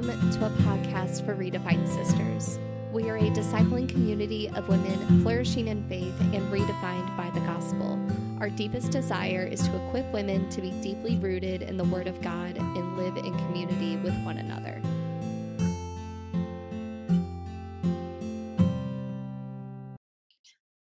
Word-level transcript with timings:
Welcome 0.00 0.30
to 0.30 0.46
a 0.46 0.50
podcast 0.62 1.26
for 1.26 1.36
Redefined 1.36 1.86
Sisters. 1.86 2.58
We 2.90 3.10
are 3.10 3.18
a 3.18 3.30
discipling 3.32 3.86
community 3.86 4.48
of 4.48 4.66
women 4.66 5.20
flourishing 5.20 5.68
in 5.68 5.86
faith 5.90 6.18
and 6.20 6.50
redefined 6.50 7.14
by 7.18 7.28
the 7.34 7.40
gospel. 7.40 8.00
Our 8.40 8.48
deepest 8.48 8.92
desire 8.92 9.44
is 9.44 9.60
to 9.60 9.88
equip 9.88 10.10
women 10.10 10.48
to 10.48 10.62
be 10.62 10.70
deeply 10.80 11.18
rooted 11.18 11.60
in 11.60 11.76
the 11.76 11.84
Word 11.84 12.06
of 12.06 12.18
God 12.22 12.56
and 12.56 12.96
live 12.96 13.18
in 13.18 13.36
community 13.40 13.98
with 13.98 14.14
one 14.24 14.38
another. 14.38 14.80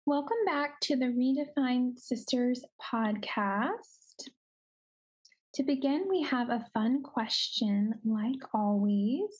Welcome 0.05 0.43
back 0.45 0.81
to 0.81 0.97
the 0.97 1.05
Redefined 1.05 1.99
Sisters 1.99 2.65
podcast. 2.81 4.04
To 5.55 5.63
begin, 5.63 6.07
we 6.09 6.21
have 6.23 6.49
a 6.49 6.65
fun 6.73 7.01
question, 7.01 7.93
like 8.03 8.41
always. 8.53 9.39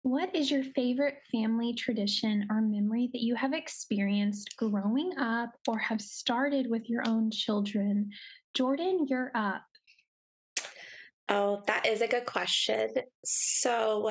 What 0.00 0.34
is 0.34 0.50
your 0.50 0.62
favorite 0.62 1.18
family 1.30 1.74
tradition 1.74 2.46
or 2.48 2.62
memory 2.62 3.10
that 3.12 3.20
you 3.20 3.34
have 3.34 3.52
experienced 3.52 4.56
growing 4.56 5.12
up 5.18 5.50
or 5.68 5.78
have 5.78 6.00
started 6.00 6.70
with 6.70 6.88
your 6.88 7.02
own 7.06 7.30
children? 7.30 8.12
Jordan, 8.54 9.06
you're 9.10 9.30
up. 9.34 9.62
Oh, 11.28 11.62
that 11.66 11.84
is 11.84 12.00
a 12.00 12.08
good 12.08 12.24
question. 12.24 12.88
So, 13.26 14.10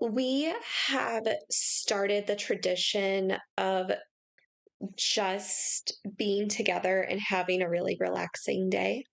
we 0.00 0.54
have 0.86 1.26
started 1.50 2.26
the 2.26 2.36
tradition 2.36 3.36
of 3.58 3.90
just 4.96 6.00
being 6.16 6.48
together 6.48 7.02
and 7.02 7.20
having 7.20 7.60
a 7.60 7.68
really 7.68 7.98
relaxing 8.00 8.70
day 8.70 9.04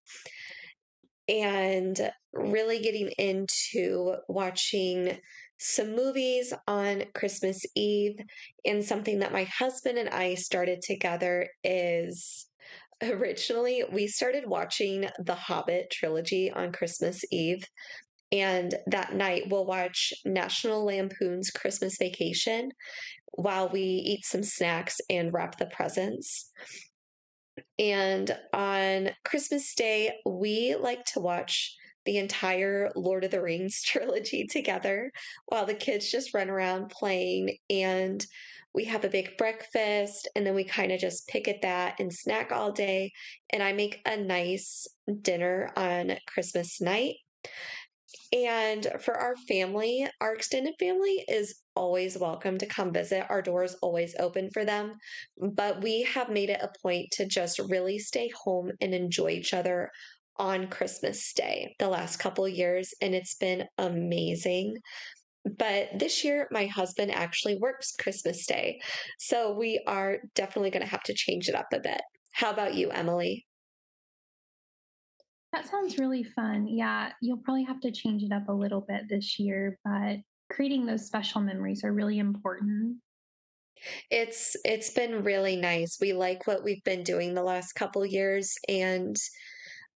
and 1.31 2.11
really 2.33 2.80
getting 2.80 3.09
into 3.17 4.16
watching 4.28 5.17
some 5.58 5.95
movies 5.95 6.53
on 6.67 7.03
Christmas 7.16 7.61
Eve. 7.75 8.17
And 8.66 8.83
something 8.83 9.19
that 9.19 9.31
my 9.31 9.45
husband 9.45 9.97
and 9.97 10.09
I 10.09 10.36
started 10.36 10.81
together 10.81 11.47
is 11.64 12.47
originally 13.02 13.83
we 13.91 14.08
started 14.08 14.44
watching 14.45 15.08
the 15.23 15.36
Hobbit 15.36 15.89
trilogy 15.91 16.52
on 16.52 16.72
Christmas 16.72 17.23
Eve. 17.31 17.63
And 18.31 18.75
that 18.88 19.13
night 19.13 19.44
we'll 19.50 19.66
watch 19.66 20.13
National 20.25 20.86
Lampoon's 20.86 21.50
Christmas 21.50 21.97
Vacation 21.97 22.72
while 23.34 23.69
we 23.69 23.81
eat 23.81 24.25
some 24.25 24.44
snacks 24.44 25.00
and 25.09 25.34
wrap 25.34 25.58
the 25.58 25.66
presents. 25.67 26.52
And 27.80 28.38
on 28.53 29.11
Christmas 29.25 29.73
Day, 29.75 30.13
we 30.25 30.75
like 30.75 31.05
to 31.05 31.19
watch 31.19 31.75
the 32.05 32.17
entire 32.17 32.91
Lord 32.95 33.23
of 33.23 33.31
the 33.31 33.41
Rings 33.41 33.81
trilogy 33.85 34.47
together 34.47 35.11
while 35.45 35.66
the 35.66 35.73
kids 35.73 36.09
just 36.09 36.33
run 36.33 36.49
around 36.49 36.89
playing. 36.89 37.57
And 37.69 38.25
we 38.73 38.85
have 38.85 39.03
a 39.03 39.09
big 39.09 39.38
breakfast, 39.38 40.29
and 40.33 40.47
then 40.47 40.55
we 40.55 40.63
kind 40.63 40.94
of 40.94 40.99
just 40.99 41.27
pick 41.27 41.49
at 41.49 41.61
that 41.61 41.99
and 41.99 42.11
snack 42.11 42.53
all 42.53 42.72
day. 42.72 43.11
And 43.52 43.61
I 43.61 43.73
make 43.73 43.99
a 44.05 44.16
nice 44.16 44.88
dinner 45.22 45.72
on 45.75 46.13
Christmas 46.25 46.79
night. 46.79 47.16
And 48.34 48.88
for 49.04 49.17
our 49.17 49.36
family, 49.48 50.08
our 50.22 50.34
extended 50.34 50.76
family 50.80 51.23
is 51.28 51.62
always 51.76 52.18
welcome 52.18 52.58
to 52.58 52.66
come 52.66 52.94
visit. 52.94 53.26
Our 53.30 53.42
door 53.42 53.64
is 53.64 53.76
always 53.81 54.16
open 54.20 54.50
for 54.53 54.66
them. 54.66 54.94
But 55.38 55.81
we 55.81 56.03
have 56.03 56.30
made 56.30 56.50
it 56.50 56.62
a 56.62 56.72
point 56.81 57.08
to 57.14 57.26
just 57.26 57.59
really 57.59 58.00
stay 58.00 58.30
home 58.44 58.72
and 58.80 58.94
enjoy 58.94 59.31
each 59.31 59.53
other 59.53 59.90
on 60.38 60.68
Christmas 60.68 61.34
Day 61.34 61.76
the 61.80 61.90
last 61.90 62.18
couple 62.18 62.48
years. 62.48 62.94
And 63.02 63.14
it's 63.14 63.36
been 63.36 63.66
amazing. 63.78 64.78
But 65.58 65.90
this 65.97 66.24
year, 66.24 66.47
my 66.52 66.68
husband 66.68 67.12
actually 67.12 67.58
works 67.58 67.94
Christmas 67.96 68.46
Day. 68.46 68.80
So 69.19 69.53
we 69.53 69.81
are 69.88 70.19
definitely 70.35 70.69
going 70.72 70.84
to 70.84 70.90
have 70.91 71.03
to 71.03 71.14
change 71.16 71.50
it 71.50 71.56
up 71.56 71.68
a 71.74 71.80
bit. 71.80 72.02
How 72.34 72.52
about 72.52 72.75
you, 72.75 72.91
Emily? 72.91 73.46
That 75.53 75.67
sounds 75.67 75.97
really 75.97 76.23
fun. 76.23 76.67
Yeah, 76.67 77.12
you'll 77.22 77.38
probably 77.38 77.63
have 77.63 77.81
to 77.81 77.91
change 77.91 78.23
it 78.23 78.31
up 78.31 78.47
a 78.47 78.53
little 78.53 78.81
bit 78.81 79.09
this 79.09 79.38
year, 79.38 79.78
but 79.84 80.17
creating 80.50 80.85
those 80.85 81.06
special 81.06 81.41
memories 81.41 81.84
are 81.84 81.94
really 81.94 82.19
important. 82.19 82.97
It's 84.09 84.56
it's 84.63 84.91
been 84.91 85.23
really 85.23 85.56
nice. 85.56 85.97
We 86.00 86.13
like 86.13 86.45
what 86.45 86.63
we've 86.63 86.84
been 86.84 87.03
doing 87.03 87.34
the 87.34 87.44
last 87.44 87.73
couple 87.73 88.06
years 88.06 88.53
and 88.69 89.16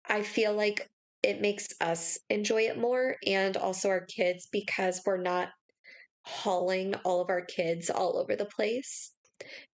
I 0.07 0.23
feel 0.23 0.53
like 0.53 0.89
it 1.23 1.41
makes 1.41 1.69
us 1.81 2.19
enjoy 2.29 2.63
it 2.63 2.77
more 2.77 3.15
and 3.25 3.57
also 3.57 3.89
our 3.89 4.05
kids 4.05 4.47
because 4.51 5.01
we're 5.05 5.21
not 5.21 5.49
hauling 6.25 6.95
all 7.03 7.21
of 7.21 7.29
our 7.29 7.41
kids 7.45 7.89
all 7.89 8.17
over 8.17 8.35
the 8.35 8.45
place. 8.45 9.13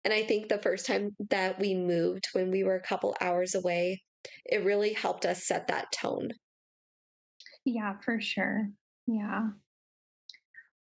And 0.05 0.13
I 0.13 0.23
think 0.23 0.49
the 0.49 0.61
first 0.61 0.85
time 0.85 1.15
that 1.29 1.59
we 1.59 1.75
moved 1.75 2.27
when 2.33 2.51
we 2.51 2.63
were 2.63 2.75
a 2.75 2.81
couple 2.81 3.15
hours 3.21 3.55
away, 3.55 4.01
it 4.45 4.65
really 4.65 4.93
helped 4.93 5.25
us 5.25 5.45
set 5.45 5.67
that 5.67 5.91
tone. 5.91 6.29
Yeah, 7.65 7.95
for 8.03 8.19
sure. 8.19 8.69
Yeah. 9.07 9.49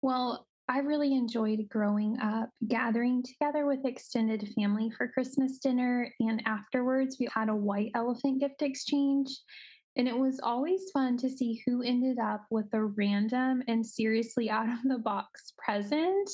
Well, 0.02 0.46
I 0.70 0.78
really 0.78 1.14
enjoyed 1.14 1.68
growing 1.68 2.16
up, 2.20 2.48
gathering 2.68 3.24
together 3.24 3.66
with 3.66 3.84
extended 3.84 4.48
family 4.54 4.88
for 4.96 5.08
Christmas 5.08 5.58
dinner. 5.58 6.08
And 6.20 6.40
afterwards, 6.46 7.16
we 7.18 7.28
had 7.34 7.48
a 7.48 7.56
white 7.56 7.90
elephant 7.96 8.40
gift 8.40 8.62
exchange. 8.62 9.28
And 9.96 10.06
it 10.06 10.16
was 10.16 10.38
always 10.40 10.82
fun 10.94 11.16
to 11.18 11.28
see 11.28 11.60
who 11.66 11.82
ended 11.82 12.20
up 12.20 12.44
with 12.52 12.66
a 12.72 12.84
random 12.84 13.64
and 13.66 13.84
seriously 13.84 14.48
out 14.50 14.68
of 14.68 14.78
the 14.84 14.98
box 14.98 15.54
present. 15.58 16.30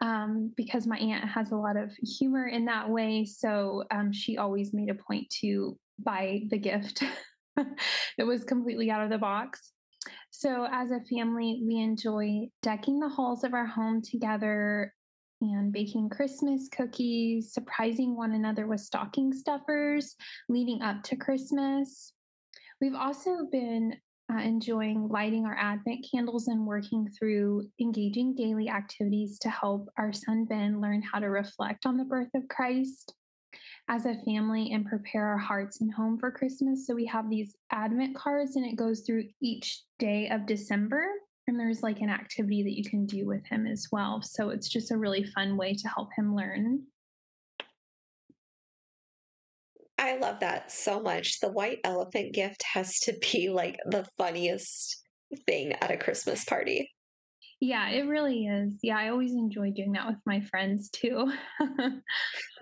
Um, 0.00 0.52
because 0.56 0.86
my 0.86 0.96
aunt 0.98 1.28
has 1.28 1.50
a 1.50 1.56
lot 1.56 1.76
of 1.76 1.90
humor 2.00 2.46
in 2.46 2.64
that 2.66 2.88
way. 2.88 3.24
So 3.24 3.82
um, 3.90 4.12
she 4.12 4.36
always 4.36 4.72
made 4.72 4.90
a 4.90 4.94
point 4.94 5.28
to 5.40 5.76
buy 5.98 6.42
the 6.50 6.58
gift. 6.58 7.02
it 8.18 8.24
was 8.24 8.44
completely 8.44 8.90
out 8.90 9.02
of 9.02 9.10
the 9.10 9.18
box. 9.18 9.72
So, 10.30 10.66
as 10.70 10.90
a 10.90 11.00
family, 11.12 11.62
we 11.66 11.78
enjoy 11.78 12.48
decking 12.62 13.00
the 13.00 13.08
halls 13.08 13.44
of 13.44 13.54
our 13.54 13.66
home 13.66 14.02
together 14.02 14.94
and 15.40 15.72
baking 15.72 16.10
Christmas 16.10 16.68
cookies, 16.68 17.52
surprising 17.52 18.16
one 18.16 18.32
another 18.32 18.66
with 18.66 18.80
stocking 18.80 19.32
stuffers 19.32 20.16
leading 20.48 20.82
up 20.82 21.02
to 21.04 21.16
Christmas. 21.16 22.12
We've 22.80 22.94
also 22.94 23.46
been 23.50 23.94
uh, 24.32 24.40
enjoying 24.40 25.08
lighting 25.08 25.46
our 25.46 25.56
Advent 25.56 26.06
candles 26.10 26.48
and 26.48 26.66
working 26.66 27.08
through 27.18 27.66
engaging 27.80 28.34
daily 28.34 28.68
activities 28.68 29.38
to 29.40 29.48
help 29.48 29.88
our 29.96 30.12
son 30.12 30.44
Ben 30.44 30.80
learn 30.80 31.02
how 31.02 31.18
to 31.18 31.30
reflect 31.30 31.86
on 31.86 31.96
the 31.96 32.04
birth 32.04 32.28
of 32.34 32.46
Christ 32.48 33.14
as 33.88 34.06
a 34.06 34.14
family 34.24 34.72
and 34.72 34.86
prepare 34.86 35.26
our 35.26 35.38
hearts 35.38 35.80
and 35.80 35.92
home 35.92 36.18
for 36.18 36.30
Christmas. 36.30 36.86
So 36.86 36.94
we 36.94 37.06
have 37.06 37.28
these 37.28 37.54
Advent 37.70 38.16
cards 38.16 38.56
and 38.56 38.64
it 38.64 38.76
goes 38.76 39.00
through 39.00 39.24
each 39.42 39.82
day 39.98 40.28
of 40.28 40.46
December. 40.46 41.06
And 41.46 41.58
there's 41.58 41.82
like 41.82 42.00
an 42.00 42.10
activity 42.10 42.62
that 42.62 42.76
you 42.76 42.84
can 42.84 43.06
do 43.06 43.26
with 43.26 43.44
him 43.46 43.66
as 43.66 43.88
well. 43.90 44.20
So 44.22 44.50
it's 44.50 44.68
just 44.68 44.90
a 44.90 44.98
really 44.98 45.24
fun 45.34 45.56
way 45.56 45.74
to 45.74 45.88
help 45.88 46.10
him 46.16 46.36
learn. 46.36 46.82
I 49.98 50.16
love 50.18 50.40
that 50.40 50.70
so 50.70 51.00
much. 51.00 51.40
The 51.40 51.50
white 51.50 51.80
elephant 51.84 52.32
gift 52.32 52.62
has 52.74 53.00
to 53.00 53.14
be 53.20 53.48
like 53.48 53.78
the 53.86 54.06
funniest 54.16 55.02
thing 55.46 55.72
at 55.72 55.90
a 55.90 55.96
Christmas 55.96 56.44
party. 56.44 56.90
Yeah, 57.60 57.88
it 57.88 58.06
really 58.06 58.46
is. 58.46 58.78
Yeah, 58.82 58.98
I 58.98 59.08
always 59.08 59.32
enjoy 59.32 59.72
doing 59.72 59.92
that 59.92 60.06
with 60.06 60.18
my 60.24 60.40
friends 60.42 60.90
too. 60.90 61.32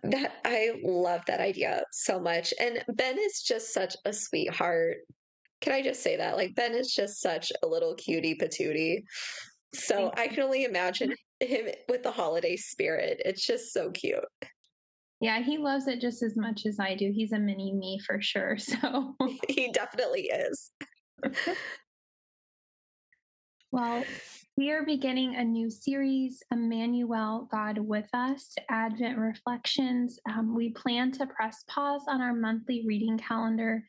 that 0.05 0.33
I 0.45 0.81
love 0.83 1.21
that 1.27 1.41
idea 1.41 1.83
so 1.93 2.19
much. 2.19 2.55
And 2.59 2.83
Ben 2.95 3.19
is 3.19 3.43
just 3.43 3.75
such 3.75 3.94
a 4.06 4.12
sweetheart. 4.12 4.99
Can 5.61 5.75
I 5.75 5.82
just 5.82 6.03
say 6.03 6.17
that? 6.17 6.37
Like 6.37 6.55
Ben 6.55 6.75
is 6.75 6.94
just 6.94 7.20
such 7.20 7.53
a 7.62 7.67
little 7.67 7.94
cutie 7.94 8.38
patootie. 8.41 9.03
So 9.75 10.12
I 10.17 10.29
can 10.29 10.43
only 10.43 10.65
imagine 10.65 11.15
him 11.41 11.67
with 11.91 12.03
the 12.03 12.11
holiday 12.11 12.56
spirit. 12.56 13.20
It's 13.25 13.44
just 13.44 13.75
so 13.75 13.91
cute. 13.91 14.25
Yeah, 15.20 15.43
he 15.43 15.59
loves 15.59 15.88
it 15.88 16.00
just 16.00 16.23
as 16.23 16.37
much 16.37 16.65
as 16.67 16.79
I 16.81 16.94
do. 16.94 17.11
He's 17.15 17.32
a 17.32 17.38
mini 17.38 17.73
me 17.73 18.00
for 18.06 18.20
sure. 18.20 18.56
So 18.67 19.15
he 19.49 19.70
definitely 19.73 20.31
is. 20.31 20.73
well, 23.70 24.05
we 24.56 24.70
are 24.70 24.85
beginning 24.87 25.37
a 25.37 25.44
new 25.44 25.69
series, 25.69 26.43
Emmanuel, 26.50 27.47
God 27.53 27.76
with 27.76 28.08
Us, 28.14 28.55
Advent 28.70 29.19
Reflections. 29.19 30.19
Um, 30.31 30.55
we 30.55 30.70
plan 30.70 31.12
to 31.12 31.26
press 31.26 31.62
pause 31.69 32.00
on 32.08 32.23
our 32.23 32.32
monthly 32.32 32.82
reading 32.87 33.19
calendar, 33.19 33.85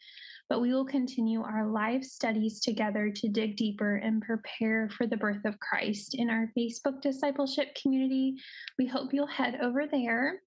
but 0.49 0.59
we 0.59 0.73
will 0.73 0.83
continue 0.83 1.41
our 1.41 1.65
live 1.65 2.03
studies 2.03 2.59
together 2.59 3.09
to 3.15 3.29
dig 3.29 3.55
deeper 3.55 3.95
and 3.95 4.21
prepare 4.21 4.89
for 4.89 5.07
the 5.07 5.15
birth 5.15 5.45
of 5.45 5.57
Christ 5.61 6.15
in 6.15 6.29
our 6.29 6.51
Facebook 6.57 7.01
discipleship 7.01 7.69
community. 7.81 8.35
We 8.77 8.87
hope 8.87 9.13
you'll 9.13 9.25
head 9.25 9.59
over 9.61 9.87
there. 9.89 10.41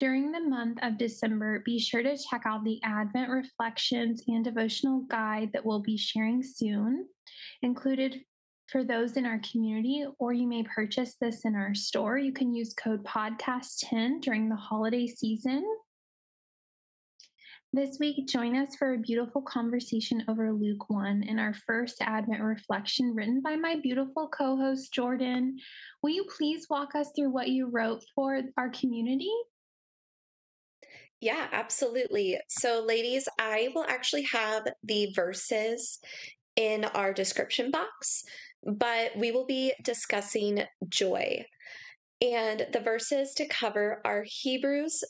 During 0.00 0.32
the 0.32 0.40
month 0.40 0.80
of 0.82 0.98
December, 0.98 1.62
be 1.64 1.78
sure 1.78 2.02
to 2.02 2.18
check 2.18 2.42
out 2.44 2.64
the 2.64 2.80
Advent 2.82 3.30
Reflections 3.30 4.24
and 4.26 4.44
devotional 4.44 5.02
guide 5.02 5.50
that 5.52 5.64
we'll 5.64 5.80
be 5.80 5.96
sharing 5.96 6.42
soon. 6.42 7.06
Included 7.62 8.20
For 8.68 8.82
those 8.82 9.16
in 9.16 9.26
our 9.26 9.40
community, 9.50 10.06
or 10.18 10.32
you 10.32 10.46
may 10.46 10.62
purchase 10.62 11.16
this 11.20 11.44
in 11.44 11.54
our 11.54 11.74
store, 11.74 12.16
you 12.16 12.32
can 12.32 12.54
use 12.54 12.72
code 12.72 13.04
podcast10 13.04 14.22
during 14.22 14.48
the 14.48 14.56
holiday 14.56 15.06
season. 15.06 15.64
This 17.74 17.98
week, 17.98 18.28
join 18.28 18.56
us 18.56 18.76
for 18.76 18.94
a 18.94 18.98
beautiful 18.98 19.42
conversation 19.42 20.24
over 20.28 20.52
Luke 20.52 20.88
1 20.88 21.24
in 21.24 21.40
our 21.40 21.54
first 21.66 21.96
Advent 22.00 22.40
reflection 22.40 23.14
written 23.14 23.40
by 23.40 23.56
my 23.56 23.76
beautiful 23.82 24.28
co 24.28 24.56
host, 24.56 24.92
Jordan. 24.92 25.58
Will 26.00 26.10
you 26.10 26.24
please 26.36 26.66
walk 26.70 26.94
us 26.94 27.10
through 27.14 27.30
what 27.30 27.48
you 27.48 27.68
wrote 27.68 28.02
for 28.14 28.40
our 28.56 28.70
community? 28.70 29.32
Yeah, 31.20 31.48
absolutely. 31.50 32.38
So, 32.48 32.84
ladies, 32.86 33.26
I 33.40 33.70
will 33.74 33.86
actually 33.88 34.28
have 34.32 34.68
the 34.84 35.12
verses 35.12 35.98
in 36.54 36.84
our 36.84 37.12
description 37.12 37.70
box 37.70 38.22
but 38.64 39.16
we 39.16 39.30
will 39.32 39.46
be 39.46 39.72
discussing 39.82 40.64
joy. 40.88 41.44
And 42.20 42.66
the 42.72 42.80
verses 42.80 43.34
to 43.34 43.46
cover 43.46 44.00
are 44.04 44.24
Hebrews 44.26 45.02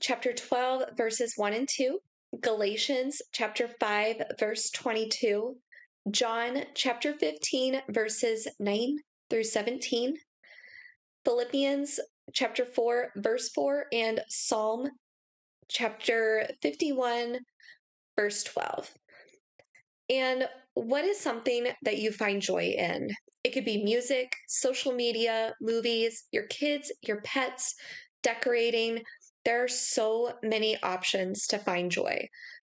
chapter 0.00 0.32
12, 0.32 0.96
verses 0.96 1.34
1 1.36 1.52
and 1.52 1.68
2, 1.68 1.98
Galatians 2.40 3.22
chapter 3.32 3.68
5, 3.78 4.22
verse 4.38 4.70
22, 4.70 5.56
John 6.10 6.64
chapter 6.74 7.14
15, 7.14 7.82
verses 7.90 8.48
9 8.58 8.96
through 9.30 9.44
17, 9.44 10.16
Philippians 11.24 12.00
chapter 12.32 12.64
4, 12.64 13.12
verse 13.16 13.50
4, 13.50 13.86
and 13.92 14.20
Psalm 14.28 14.88
chapter 15.68 16.46
51, 16.62 17.38
verse 18.16 18.42
12. 18.42 18.92
And 20.10 20.48
what 20.74 21.04
is 21.04 21.18
something 21.18 21.68
that 21.82 21.98
you 21.98 22.12
find 22.12 22.42
joy 22.42 22.74
in? 22.76 23.08
It 23.44 23.52
could 23.52 23.64
be 23.64 23.84
music, 23.84 24.32
social 24.48 24.92
media, 24.92 25.54
movies, 25.60 26.24
your 26.32 26.46
kids, 26.48 26.92
your 27.02 27.20
pets, 27.22 27.74
decorating. 28.22 29.02
There 29.44 29.62
are 29.62 29.68
so 29.68 30.32
many 30.42 30.76
options 30.82 31.46
to 31.48 31.58
find 31.58 31.90
joy. 31.90 32.26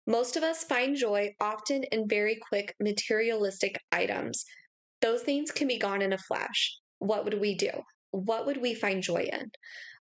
Most 0.06 0.36
of 0.36 0.42
us 0.42 0.64
find 0.64 0.96
joy 0.96 1.34
often 1.40 1.84
in 1.92 2.08
very 2.08 2.38
quick 2.48 2.74
materialistic 2.80 3.78
items. 3.92 4.44
Those 5.02 5.22
things 5.22 5.50
can 5.50 5.68
be 5.68 5.78
gone 5.78 6.02
in 6.02 6.12
a 6.12 6.18
flash. 6.18 6.76
What 6.98 7.24
would 7.24 7.40
we 7.40 7.54
do? 7.54 7.70
What 8.12 8.46
would 8.46 8.60
we 8.60 8.74
find 8.74 9.02
joy 9.02 9.28
in? 9.32 9.50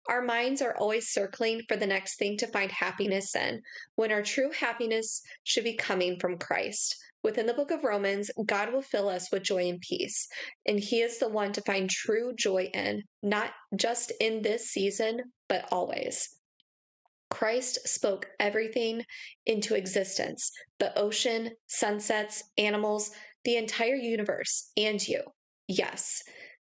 Our 0.08 0.22
minds 0.22 0.62
are 0.62 0.76
always 0.78 1.10
circling 1.10 1.62
for 1.68 1.76
the 1.76 1.88
next 1.88 2.18
thing 2.18 2.38
to 2.38 2.48
find 2.48 2.72
happiness 2.72 3.36
in, 3.36 3.62
when 3.96 4.12
our 4.12 4.24
true 4.24 4.52
happiness 4.52 5.22
should 5.44 5.66
be 5.66 5.76
coming 5.76 6.18
from 6.20 6.38
Christ. 6.38 6.96
Within 7.24 7.46
the 7.46 7.54
book 7.54 7.72
of 7.72 7.84
Romans, 7.84 8.32
God 8.46 8.72
will 8.72 8.82
fill 8.82 9.10
us 9.10 9.32
with 9.32 9.44
joy 9.44 9.68
and 9.68 9.82
peace. 9.82 10.28
And 10.66 10.80
He 10.80 11.02
is 11.02 11.20
the 11.20 11.28
one 11.28 11.52
to 11.54 11.62
find 11.62 11.90
true 11.90 12.34
joy 12.38 12.70
in, 12.74 13.04
not 13.22 13.52
just 13.76 14.12
in 14.22 14.42
this 14.42 14.70
season, 14.70 15.22
but 15.50 15.68
always. 15.72 16.30
Christ 17.30 17.86
spoke 17.86 18.28
everything 18.40 19.04
into 19.46 19.76
existence 19.76 20.52
the 20.80 20.98
ocean, 20.98 21.52
sunsets, 21.68 22.44
animals, 22.58 23.12
the 23.44 23.58
entire 23.58 23.96
universe, 23.96 24.72
and 24.78 25.06
you. 25.06 25.22
Yes, 25.68 26.24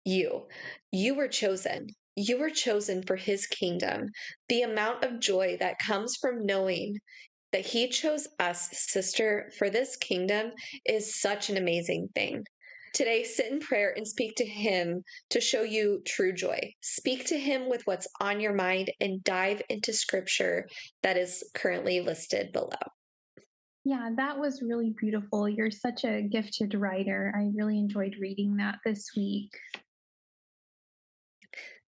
you. 0.04 0.46
You 0.90 1.14
were 1.14 1.28
chosen. 1.28 1.88
You 2.16 2.38
were 2.38 2.50
chosen 2.50 3.02
for 3.02 3.16
his 3.16 3.46
kingdom. 3.46 4.08
The 4.48 4.62
amount 4.62 5.04
of 5.04 5.20
joy 5.20 5.56
that 5.60 5.78
comes 5.78 6.16
from 6.16 6.46
knowing 6.46 6.98
that 7.52 7.64
he 7.64 7.88
chose 7.88 8.26
us, 8.40 8.68
sister, 8.72 9.50
for 9.58 9.70
this 9.70 9.96
kingdom 9.96 10.52
is 10.84 11.20
such 11.20 11.50
an 11.50 11.56
amazing 11.56 12.08
thing. 12.14 12.44
Today, 12.96 13.24
sit 13.24 13.52
in 13.52 13.60
prayer 13.60 13.92
and 13.94 14.08
speak 14.08 14.36
to 14.36 14.46
Him 14.46 15.02
to 15.28 15.38
show 15.38 15.60
you 15.60 16.00
true 16.06 16.32
joy. 16.32 16.58
Speak 16.80 17.26
to 17.26 17.38
Him 17.38 17.68
with 17.68 17.82
what's 17.84 18.08
on 18.22 18.40
your 18.40 18.54
mind 18.54 18.90
and 19.02 19.22
dive 19.22 19.60
into 19.68 19.92
scripture 19.92 20.66
that 21.02 21.18
is 21.18 21.44
currently 21.54 22.00
listed 22.00 22.52
below. 22.52 22.70
Yeah, 23.84 24.08
that 24.16 24.38
was 24.38 24.62
really 24.62 24.94
beautiful. 24.98 25.46
You're 25.46 25.70
such 25.70 26.04
a 26.04 26.22
gifted 26.22 26.74
writer. 26.74 27.34
I 27.36 27.50
really 27.54 27.78
enjoyed 27.78 28.16
reading 28.18 28.56
that 28.56 28.78
this 28.82 29.10
week. 29.14 29.50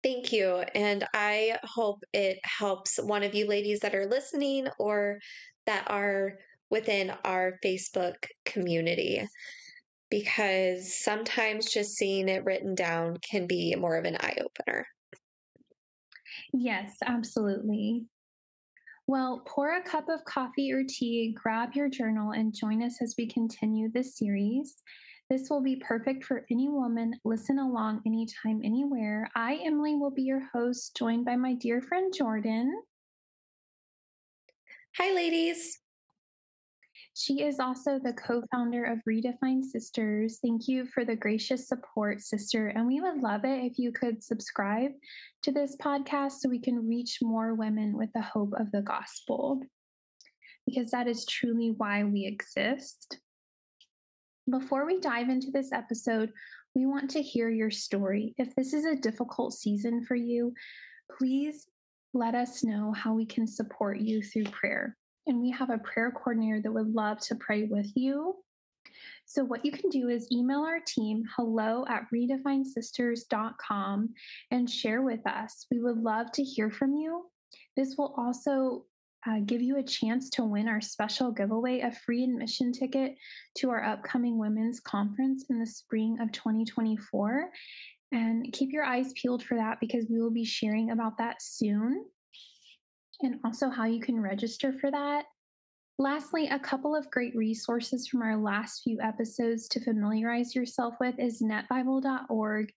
Thank 0.03 0.33
you. 0.33 0.63
And 0.75 1.07
I 1.13 1.57
hope 1.63 2.03
it 2.13 2.39
helps 2.43 2.97
one 3.01 3.23
of 3.23 3.33
you 3.33 3.47
ladies 3.47 3.79
that 3.79 3.95
are 3.95 4.05
listening 4.05 4.67
or 4.77 5.19
that 5.65 5.89
are 5.89 6.37
within 6.69 7.13
our 7.23 7.57
Facebook 7.63 8.15
community 8.45 9.25
because 10.09 10.93
sometimes 10.95 11.71
just 11.71 11.95
seeing 11.95 12.27
it 12.27 12.43
written 12.43 12.75
down 12.75 13.17
can 13.29 13.47
be 13.47 13.75
more 13.75 13.95
of 13.95 14.05
an 14.05 14.17
eye 14.19 14.37
opener. 14.39 14.85
Yes, 16.53 16.97
absolutely. 17.05 18.05
Well, 19.07 19.43
pour 19.47 19.75
a 19.75 19.83
cup 19.83 20.09
of 20.09 20.23
coffee 20.25 20.71
or 20.71 20.83
tea, 20.87 21.35
grab 21.41 21.73
your 21.73 21.89
journal, 21.89 22.31
and 22.31 22.53
join 22.53 22.81
us 22.83 23.01
as 23.01 23.15
we 23.17 23.27
continue 23.27 23.89
this 23.91 24.17
series. 24.17 24.75
This 25.33 25.49
will 25.49 25.61
be 25.61 25.77
perfect 25.77 26.25
for 26.25 26.45
any 26.51 26.69
woman. 26.69 27.15
Listen 27.25 27.57
along 27.57 28.03
anytime, 28.05 28.61
anywhere. 28.63 29.31
I, 29.35 29.55
Emily, 29.65 29.95
will 29.95 30.11
be 30.11 30.21
your 30.21 30.47
host, 30.53 30.95
joined 30.95 31.25
by 31.25 31.37
my 31.37 31.55
dear 31.55 31.81
friend 31.81 32.13
Jordan. 32.15 32.71
Hi, 34.95 35.11
ladies. 35.11 35.79
She 37.15 37.41
is 37.41 37.59
also 37.59 37.97
the 37.97 38.13
co 38.13 38.43
founder 38.51 38.83
of 38.83 38.99
Redefined 39.09 39.63
Sisters. 39.63 40.37
Thank 40.39 40.67
you 40.67 40.85
for 40.85 41.03
the 41.03 41.15
gracious 41.15 41.67
support, 41.67 42.21
sister. 42.21 42.67
And 42.67 42.85
we 42.85 43.01
would 43.01 43.23
love 43.23 43.43
it 43.43 43.65
if 43.65 43.79
you 43.79 43.91
could 43.91 44.23
subscribe 44.23 44.91
to 45.41 45.51
this 45.51 45.75
podcast 45.77 46.33
so 46.33 46.47
we 46.47 46.59
can 46.59 46.87
reach 46.87 47.17
more 47.23 47.55
women 47.55 47.97
with 47.97 48.11
the 48.13 48.21
hope 48.21 48.53
of 48.59 48.71
the 48.71 48.83
gospel, 48.83 49.63
because 50.67 50.91
that 50.91 51.07
is 51.07 51.25
truly 51.25 51.73
why 51.75 52.03
we 52.03 52.27
exist. 52.27 53.17
Before 54.49 54.85
we 54.85 54.99
dive 54.99 55.29
into 55.29 55.51
this 55.51 55.71
episode, 55.71 56.33
we 56.75 56.85
want 56.85 57.09
to 57.11 57.21
hear 57.21 57.49
your 57.49 57.71
story. 57.71 58.35
If 58.37 58.53
this 58.55 58.73
is 58.73 58.83
a 58.85 58.95
difficult 58.95 59.53
season 59.53 60.03
for 60.03 60.15
you, 60.15 60.53
please 61.17 61.67
let 62.13 62.35
us 62.35 62.61
know 62.63 62.91
how 62.91 63.13
we 63.13 63.25
can 63.25 63.47
support 63.47 63.99
you 63.99 64.21
through 64.21 64.45
prayer. 64.45 64.97
And 65.27 65.39
we 65.39 65.49
have 65.51 65.69
a 65.69 65.77
prayer 65.77 66.11
coordinator 66.11 66.61
that 66.61 66.73
would 66.73 66.93
love 66.93 67.21
to 67.21 67.35
pray 67.35 67.63
with 67.63 67.89
you. 67.95 68.35
So, 69.25 69.45
what 69.45 69.63
you 69.63 69.71
can 69.71 69.89
do 69.89 70.09
is 70.09 70.29
email 70.29 70.59
our 70.59 70.81
team 70.85 71.23
hello 71.37 71.85
at 71.87 72.07
redefinedsisters.com 72.13 74.09
and 74.51 74.69
share 74.69 75.01
with 75.01 75.25
us. 75.25 75.65
We 75.71 75.79
would 75.79 75.99
love 75.99 76.33
to 76.33 76.43
hear 76.43 76.69
from 76.69 76.93
you. 76.93 77.27
This 77.77 77.95
will 77.97 78.13
also 78.17 78.85
uh, 79.27 79.39
give 79.45 79.61
you 79.61 79.77
a 79.77 79.83
chance 79.83 80.29
to 80.31 80.43
win 80.43 80.67
our 80.67 80.81
special 80.81 81.31
giveaway 81.31 81.79
a 81.79 81.91
free 81.91 82.23
admission 82.23 82.71
ticket 82.71 83.15
to 83.55 83.69
our 83.69 83.83
upcoming 83.83 84.37
women's 84.37 84.79
conference 84.79 85.45
in 85.49 85.59
the 85.59 85.65
spring 85.65 86.17
of 86.19 86.31
2024. 86.31 87.49
And 88.11 88.51
keep 88.53 88.71
your 88.71 88.83
eyes 88.83 89.13
peeled 89.13 89.43
for 89.43 89.55
that 89.55 89.79
because 89.79 90.05
we 90.09 90.21
will 90.21 90.31
be 90.31 90.45
sharing 90.45 90.91
about 90.91 91.17
that 91.17 91.41
soon 91.41 92.05
and 93.21 93.39
also 93.45 93.69
how 93.69 93.85
you 93.85 93.99
can 93.99 94.19
register 94.19 94.73
for 94.79 94.91
that. 94.91 95.25
Lastly, 95.99 96.47
a 96.47 96.59
couple 96.59 96.95
of 96.95 97.09
great 97.11 97.35
resources 97.35 98.07
from 98.07 98.21
our 98.21 98.35
last 98.35 98.81
few 98.83 98.99
episodes 98.99 99.67
to 99.69 99.79
familiarize 99.79 100.55
yourself 100.55 100.95
with 100.99 101.15
is 101.19 101.41
netbible.org 101.41 102.71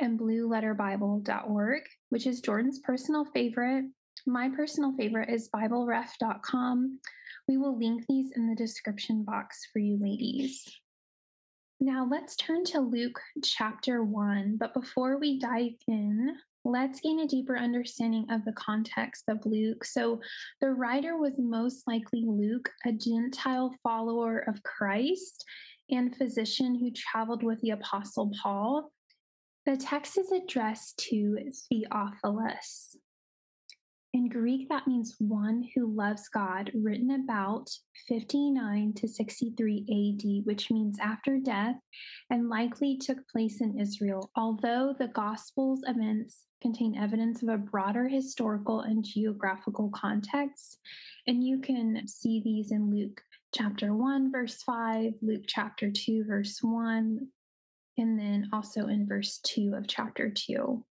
and 0.00 0.18
blueletterbible.org, 0.18 1.82
which 2.08 2.26
is 2.26 2.40
Jordan's 2.40 2.80
personal 2.80 3.24
favorite. 3.26 3.84
My 4.26 4.48
personal 4.48 4.94
favorite 4.96 5.28
is 5.28 5.50
bibleref.com. 5.54 6.98
We 7.46 7.58
will 7.58 7.78
link 7.78 8.04
these 8.08 8.32
in 8.34 8.48
the 8.48 8.56
description 8.56 9.22
box 9.22 9.68
for 9.70 9.80
you 9.80 9.98
ladies. 10.00 10.66
Now 11.78 12.08
let's 12.10 12.34
turn 12.36 12.64
to 12.66 12.80
Luke 12.80 13.20
chapter 13.44 14.02
1. 14.02 14.56
But 14.56 14.72
before 14.72 15.18
we 15.18 15.38
dive 15.38 15.74
in, 15.86 16.34
let's 16.64 17.00
gain 17.00 17.20
a 17.20 17.26
deeper 17.26 17.58
understanding 17.58 18.26
of 18.30 18.42
the 18.46 18.52
context 18.52 19.24
of 19.28 19.44
Luke. 19.44 19.84
So, 19.84 20.20
the 20.62 20.70
writer 20.70 21.18
was 21.18 21.34
most 21.38 21.86
likely 21.86 22.24
Luke, 22.26 22.70
a 22.86 22.92
Gentile 22.92 23.74
follower 23.82 24.38
of 24.48 24.62
Christ 24.62 25.44
and 25.90 26.16
physician 26.16 26.74
who 26.74 26.90
traveled 26.92 27.42
with 27.42 27.60
the 27.60 27.70
Apostle 27.70 28.32
Paul. 28.42 28.90
The 29.66 29.76
text 29.76 30.16
is 30.16 30.32
addressed 30.32 30.96
to 31.10 31.50
Theophilus. 31.68 32.96
In 34.14 34.28
Greek, 34.28 34.68
that 34.68 34.86
means 34.86 35.16
one 35.18 35.68
who 35.74 35.92
loves 35.92 36.28
God, 36.28 36.70
written 36.72 37.10
about 37.10 37.68
59 38.06 38.92
to 38.94 39.08
63 39.08 39.84
AD, 39.90 40.46
which 40.46 40.70
means 40.70 41.00
after 41.00 41.40
death, 41.40 41.74
and 42.30 42.48
likely 42.48 42.96
took 42.96 43.18
place 43.26 43.60
in 43.60 43.76
Israel. 43.76 44.30
Although 44.36 44.94
the 44.96 45.08
Gospels 45.08 45.80
events 45.88 46.44
contain 46.62 46.96
evidence 46.96 47.42
of 47.42 47.48
a 47.48 47.58
broader 47.58 48.06
historical 48.06 48.82
and 48.82 49.04
geographical 49.04 49.90
context, 49.92 50.78
and 51.26 51.42
you 51.42 51.58
can 51.58 52.06
see 52.06 52.40
these 52.44 52.70
in 52.70 52.92
Luke 52.92 53.20
chapter 53.52 53.96
1, 53.96 54.30
verse 54.30 54.62
5, 54.62 55.14
Luke 55.22 55.44
chapter 55.48 55.90
2, 55.90 56.24
verse 56.24 56.60
1, 56.62 57.18
and 57.98 58.18
then 58.20 58.48
also 58.52 58.86
in 58.86 59.08
verse 59.08 59.40
2 59.42 59.74
of 59.74 59.88
chapter 59.88 60.30
2. 60.30 60.84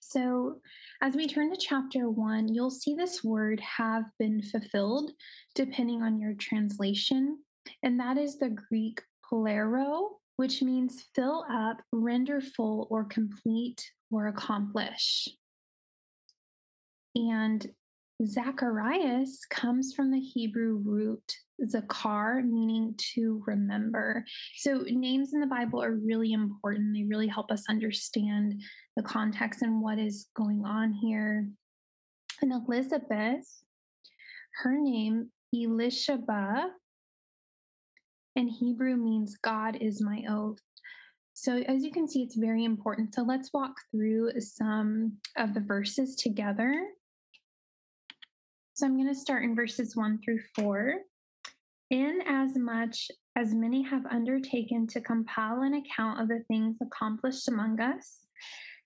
So, 0.00 0.60
as 1.00 1.14
we 1.14 1.28
turn 1.28 1.50
to 1.50 1.56
chapter 1.56 2.10
1, 2.10 2.48
you'll 2.48 2.70
see 2.70 2.94
this 2.94 3.22
word 3.22 3.60
have 3.60 4.04
been 4.18 4.42
fulfilled 4.42 5.12
depending 5.54 6.02
on 6.02 6.18
your 6.18 6.34
translation, 6.34 7.38
and 7.82 8.00
that 8.00 8.18
is 8.18 8.38
the 8.38 8.50
Greek 8.50 9.00
plero, 9.24 10.18
which 10.36 10.62
means 10.62 11.04
fill 11.14 11.44
up, 11.50 11.80
render 11.92 12.40
full, 12.40 12.88
or 12.90 13.04
complete, 13.04 13.90
or 14.10 14.26
accomplish. 14.26 15.28
And 17.14 17.64
Zacharias 18.26 19.44
comes 19.48 19.94
from 19.94 20.10
the 20.10 20.18
Hebrew 20.20 20.82
root 20.84 21.22
zakar, 21.64 22.44
meaning 22.44 22.94
to 23.14 23.42
remember. 23.46 24.24
So, 24.56 24.84
names 24.88 25.34
in 25.34 25.40
the 25.40 25.46
Bible 25.46 25.82
are 25.82 25.94
really 25.94 26.32
important. 26.32 26.94
They 26.94 27.04
really 27.04 27.28
help 27.28 27.50
us 27.50 27.64
understand 27.68 28.60
the 28.98 29.02
context 29.04 29.62
and 29.62 29.80
what 29.80 29.96
is 29.96 30.26
going 30.34 30.64
on 30.64 30.92
here. 30.92 31.48
And 32.42 32.52
Elizabeth, 32.52 33.46
her 34.62 34.76
name, 34.76 35.30
Elishaba, 35.54 36.64
in 38.34 38.48
Hebrew 38.48 38.96
means 38.96 39.36
God 39.42 39.78
is 39.80 40.02
my 40.02 40.24
oath. 40.28 40.58
So, 41.34 41.58
as 41.58 41.84
you 41.84 41.92
can 41.92 42.08
see, 42.08 42.24
it's 42.24 42.34
very 42.34 42.64
important. 42.64 43.14
So, 43.14 43.22
let's 43.22 43.52
walk 43.52 43.76
through 43.92 44.32
some 44.40 45.12
of 45.36 45.54
the 45.54 45.60
verses 45.60 46.16
together. 46.16 46.74
So, 48.74 48.84
I'm 48.84 48.96
going 48.96 49.08
to 49.08 49.14
start 49.14 49.44
in 49.44 49.54
verses 49.54 49.94
one 49.94 50.18
through 50.24 50.40
four. 50.56 50.94
In 51.90 52.18
as 52.26 52.56
much 52.56 53.12
as 53.36 53.54
many 53.54 53.82
have 53.82 54.04
undertaken 54.06 54.88
to 54.88 55.00
compile 55.00 55.62
an 55.62 55.74
account 55.74 56.20
of 56.20 56.26
the 56.26 56.42
things 56.48 56.76
accomplished 56.82 57.46
among 57.46 57.80
us, 57.80 58.18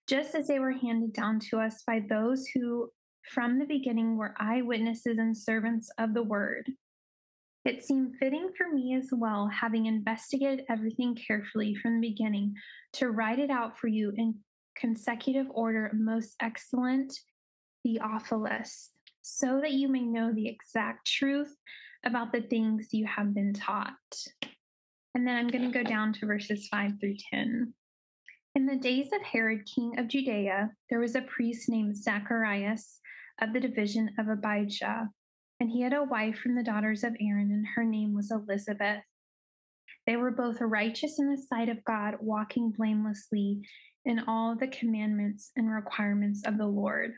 just 0.08 0.34
as 0.34 0.48
they 0.48 0.58
were 0.58 0.72
handed 0.72 1.12
down 1.12 1.38
to 1.38 1.58
us 1.58 1.82
by 1.86 2.00
those 2.08 2.46
who 2.48 2.90
from 3.30 3.58
the 3.58 3.64
beginning 3.64 4.16
were 4.16 4.34
eyewitnesses 4.38 5.18
and 5.18 5.36
servants 5.36 5.90
of 5.98 6.14
the 6.14 6.22
word. 6.22 6.70
It 7.64 7.84
seemed 7.84 8.16
fitting 8.18 8.50
for 8.56 8.68
me 8.68 8.96
as 8.96 9.10
well, 9.12 9.48
having 9.48 9.86
investigated 9.86 10.64
everything 10.68 11.14
carefully 11.14 11.76
from 11.76 12.00
the 12.00 12.08
beginning, 12.08 12.54
to 12.94 13.10
write 13.10 13.38
it 13.38 13.50
out 13.50 13.78
for 13.78 13.86
you 13.86 14.12
in 14.16 14.34
consecutive 14.76 15.46
order, 15.50 15.90
most 15.94 16.34
excellent 16.40 17.12
Theophilus, 17.84 18.90
so 19.22 19.60
that 19.60 19.72
you 19.72 19.88
may 19.88 20.02
know 20.02 20.32
the 20.32 20.48
exact 20.48 21.06
truth 21.06 21.54
about 22.04 22.32
the 22.32 22.42
things 22.42 22.88
you 22.90 23.06
have 23.06 23.32
been 23.32 23.52
taught. 23.52 23.92
And 25.14 25.26
then 25.26 25.36
I'm 25.36 25.48
going 25.48 25.70
to 25.70 25.78
go 25.78 25.84
down 25.84 26.12
to 26.14 26.26
verses 26.26 26.66
5 26.68 26.92
through 26.98 27.16
10. 27.32 27.72
In 28.54 28.66
the 28.66 28.76
days 28.76 29.08
of 29.14 29.22
Herod, 29.22 29.64
king 29.64 29.98
of 29.98 30.08
Judea, 30.08 30.72
there 30.90 31.00
was 31.00 31.14
a 31.14 31.22
priest 31.22 31.70
named 31.70 31.96
Zacharias 31.96 33.00
of 33.40 33.54
the 33.54 33.60
division 33.60 34.10
of 34.18 34.28
Abijah, 34.28 35.08
and 35.58 35.70
he 35.70 35.80
had 35.80 35.94
a 35.94 36.04
wife 36.04 36.38
from 36.38 36.54
the 36.54 36.62
daughters 36.62 37.02
of 37.02 37.16
Aaron, 37.18 37.50
and 37.50 37.66
her 37.74 37.84
name 37.84 38.14
was 38.14 38.30
Elizabeth. 38.30 39.02
They 40.06 40.16
were 40.16 40.30
both 40.30 40.60
righteous 40.60 41.18
in 41.18 41.30
the 41.30 41.40
sight 41.40 41.70
of 41.70 41.82
God, 41.84 42.16
walking 42.20 42.74
blamelessly 42.76 43.62
in 44.04 44.20
all 44.26 44.54
the 44.54 44.68
commandments 44.68 45.50
and 45.56 45.70
requirements 45.70 46.42
of 46.44 46.58
the 46.58 46.66
Lord. 46.66 47.12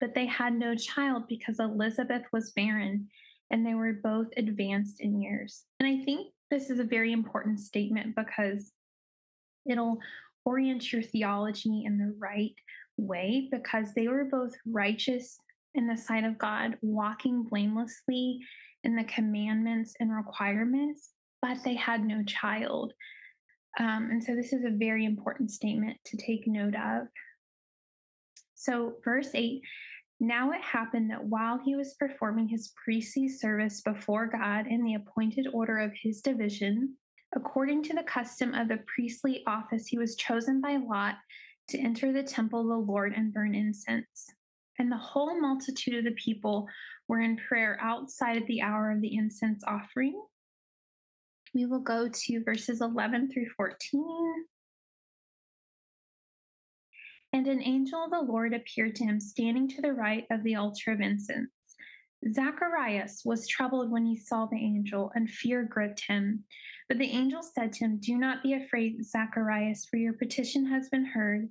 But 0.00 0.14
they 0.14 0.26
had 0.26 0.54
no 0.54 0.76
child 0.76 1.24
because 1.28 1.58
Elizabeth 1.58 2.22
was 2.32 2.52
barren 2.52 3.08
and 3.50 3.64
they 3.64 3.74
were 3.74 3.94
both 4.02 4.28
advanced 4.36 5.00
in 5.00 5.20
years. 5.20 5.64
And 5.80 5.88
I 5.88 6.04
think 6.04 6.28
this 6.50 6.68
is 6.68 6.78
a 6.78 6.84
very 6.84 7.12
important 7.12 7.60
statement 7.60 8.14
because 8.14 8.72
it'll 9.68 9.98
orient 10.46 10.90
your 10.92 11.02
theology 11.02 11.84
in 11.84 11.98
the 11.98 12.14
right 12.18 12.54
way 12.96 13.48
because 13.52 13.92
they 13.92 14.08
were 14.08 14.24
both 14.24 14.54
righteous 14.64 15.38
in 15.74 15.86
the 15.86 15.96
sight 15.96 16.24
of 16.24 16.38
God, 16.38 16.78
walking 16.80 17.42
blamelessly 17.42 18.38
in 18.84 18.96
the 18.96 19.04
commandments 19.04 19.94
and 20.00 20.14
requirements, 20.14 21.10
but 21.42 21.58
they 21.64 21.74
had 21.74 22.02
no 22.02 22.22
child. 22.24 22.94
Um, 23.78 24.08
and 24.10 24.24
so 24.24 24.34
this 24.34 24.54
is 24.54 24.64
a 24.64 24.70
very 24.70 25.04
important 25.04 25.50
statement 25.50 25.98
to 26.06 26.16
take 26.16 26.46
note 26.46 26.74
of. 26.74 27.08
So, 28.54 28.94
verse 29.04 29.30
8 29.34 29.60
now 30.18 30.50
it 30.52 30.62
happened 30.62 31.10
that 31.10 31.24
while 31.24 31.58
he 31.58 31.76
was 31.76 31.94
performing 31.94 32.48
his 32.48 32.72
priestly 32.82 33.28
service 33.28 33.82
before 33.82 34.26
God 34.26 34.66
in 34.66 34.82
the 34.82 34.94
appointed 34.94 35.46
order 35.52 35.78
of 35.78 35.92
his 35.94 36.22
division, 36.22 36.96
according 37.34 37.82
to 37.84 37.94
the 37.94 38.02
custom 38.02 38.54
of 38.54 38.68
the 38.68 38.78
priestly 38.86 39.42
office, 39.46 39.86
he 39.86 39.98
was 39.98 40.16
chosen 40.16 40.60
by 40.60 40.76
Lot 40.76 41.16
to 41.68 41.78
enter 41.78 42.12
the 42.12 42.22
temple 42.22 42.60
of 42.60 42.68
the 42.68 42.92
Lord 42.92 43.12
and 43.16 43.32
burn 43.32 43.54
incense. 43.54 44.30
And 44.78 44.92
the 44.92 44.96
whole 44.96 45.40
multitude 45.40 45.94
of 45.94 46.04
the 46.04 46.20
people 46.22 46.68
were 47.08 47.20
in 47.20 47.36
prayer 47.36 47.78
outside 47.80 48.36
at 48.36 48.46
the 48.46 48.62
hour 48.62 48.90
of 48.90 49.00
the 49.00 49.16
incense 49.16 49.64
offering. 49.66 50.20
We 51.54 51.66
will 51.66 51.80
go 51.80 52.08
to 52.08 52.44
verses 52.44 52.80
11 52.80 53.30
through 53.32 53.48
14. 53.56 54.44
And 57.32 57.46
an 57.48 57.62
angel 57.62 58.04
of 58.04 58.10
the 58.10 58.20
Lord 58.20 58.54
appeared 58.54 58.94
to 58.96 59.04
him, 59.04 59.20
standing 59.20 59.68
to 59.68 59.82
the 59.82 59.92
right 59.92 60.24
of 60.30 60.42
the 60.42 60.54
altar 60.56 60.92
of 60.92 61.00
incense. 61.00 61.50
Zacharias 62.30 63.22
was 63.24 63.46
troubled 63.46 63.90
when 63.90 64.04
he 64.04 64.16
saw 64.16 64.46
the 64.46 64.56
angel, 64.56 65.12
and 65.14 65.30
fear 65.30 65.62
gripped 65.62 66.02
him. 66.06 66.44
But 66.88 66.98
the 66.98 67.10
angel 67.10 67.42
said 67.42 67.72
to 67.74 67.84
him, 67.84 67.98
Do 68.00 68.16
not 68.16 68.42
be 68.42 68.54
afraid, 68.54 69.04
Zacharias, 69.04 69.86
for 69.86 69.96
your 69.96 70.12
petition 70.12 70.66
has 70.66 70.88
been 70.88 71.04
heard, 71.04 71.48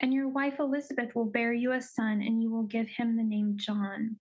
and 0.00 0.14
your 0.14 0.28
wife 0.28 0.60
Elizabeth 0.60 1.14
will 1.14 1.24
bear 1.24 1.52
you 1.52 1.72
a 1.72 1.80
son, 1.80 2.22
and 2.22 2.40
you 2.40 2.50
will 2.50 2.62
give 2.62 2.88
him 2.88 3.16
the 3.16 3.24
name 3.24 3.54
John. 3.56 4.16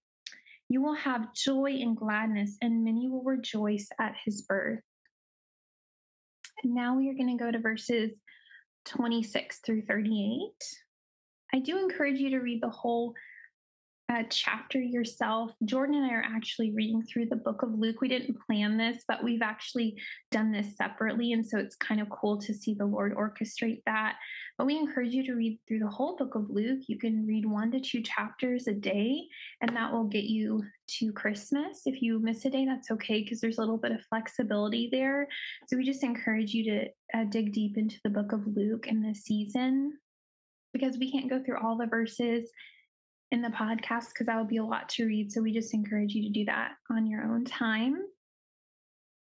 You 0.69 0.81
will 0.81 0.95
have 0.95 1.33
joy 1.33 1.77
and 1.81 1.95
gladness, 1.95 2.57
and 2.61 2.83
many 2.83 3.07
will 3.07 3.23
rejoice 3.23 3.87
at 3.99 4.15
his 4.25 4.41
birth. 4.41 4.81
And 6.63 6.73
now 6.73 6.97
we 6.97 7.09
are 7.09 7.13
going 7.13 7.37
to 7.37 7.43
go 7.43 7.51
to 7.51 7.59
verses 7.59 8.17
26 8.85 9.59
through 9.65 9.83
38. 9.83 10.51
I 11.53 11.59
do 11.59 11.77
encourage 11.77 12.19
you 12.19 12.31
to 12.31 12.39
read 12.39 12.61
the 12.61 12.69
whole 12.69 13.13
uh, 14.09 14.23
chapter 14.29 14.79
yourself. 14.79 15.51
Jordan 15.65 15.95
and 15.95 16.05
I 16.05 16.15
are 16.15 16.25
actually 16.25 16.71
reading 16.71 17.03
through 17.03 17.25
the 17.25 17.35
book 17.35 17.61
of 17.61 17.77
Luke. 17.77 17.99
We 17.99 18.07
didn't 18.07 18.37
plan 18.45 18.77
this, 18.77 19.03
but 19.05 19.21
we've 19.21 19.41
actually 19.41 19.97
done 20.31 20.49
this 20.49 20.77
separately. 20.77 21.33
And 21.33 21.45
so 21.45 21.57
it's 21.57 21.75
kind 21.75 21.99
of 21.99 22.09
cool 22.09 22.37
to 22.37 22.53
see 22.53 22.73
the 22.73 22.85
Lord 22.85 23.13
orchestrate 23.15 23.81
that. 23.85 24.15
But 24.57 24.65
we 24.65 24.77
encourage 24.77 25.13
you 25.13 25.25
to 25.25 25.33
read 25.33 25.59
through 25.67 25.79
the 25.79 25.89
whole 25.89 26.15
book 26.15 26.35
of 26.35 26.49
Luke. 26.49 26.83
You 26.87 26.97
can 26.97 27.27
read 27.27 27.45
one 27.45 27.69
to 27.71 27.81
two 27.81 28.01
chapters 28.01 28.67
a 28.67 28.73
day, 28.73 29.27
and 29.59 29.75
that 29.75 29.91
will 29.91 30.05
get 30.05 30.23
you 30.23 30.63
to 30.99 31.11
Christmas. 31.11 31.81
If 31.85 32.01
you 32.01 32.19
miss 32.19 32.45
a 32.45 32.49
day, 32.49 32.65
that's 32.65 32.91
okay 32.91 33.23
because 33.23 33.41
there's 33.41 33.57
a 33.57 33.61
little 33.61 33.77
bit 33.77 33.91
of 33.91 34.05
flexibility 34.07 34.87
there. 34.89 35.27
So 35.67 35.75
we 35.75 35.83
just 35.83 36.03
encourage 36.03 36.53
you 36.53 36.63
to 36.63 36.85
uh, 37.13 37.25
dig 37.25 37.51
deep 37.51 37.77
into 37.77 37.97
the 38.05 38.09
book 38.09 38.31
of 38.31 38.47
Luke 38.47 38.87
in 38.87 39.01
this 39.01 39.23
season 39.23 39.97
because 40.71 40.97
we 40.97 41.11
can't 41.11 41.29
go 41.29 41.43
through 41.43 41.57
all 41.61 41.75
the 41.75 41.87
verses 41.87 42.49
in 43.31 43.41
the 43.41 43.49
podcast 43.49 44.09
because 44.09 44.27
that 44.27 44.37
would 44.37 44.47
be 44.47 44.57
a 44.57 44.63
lot 44.63 44.89
to 44.89 45.05
read. 45.05 45.31
So 45.31 45.41
we 45.41 45.51
just 45.51 45.73
encourage 45.73 46.13
you 46.13 46.23
to 46.23 46.29
do 46.29 46.45
that 46.45 46.71
on 46.89 47.07
your 47.07 47.23
own 47.23 47.45
time. 47.45 48.03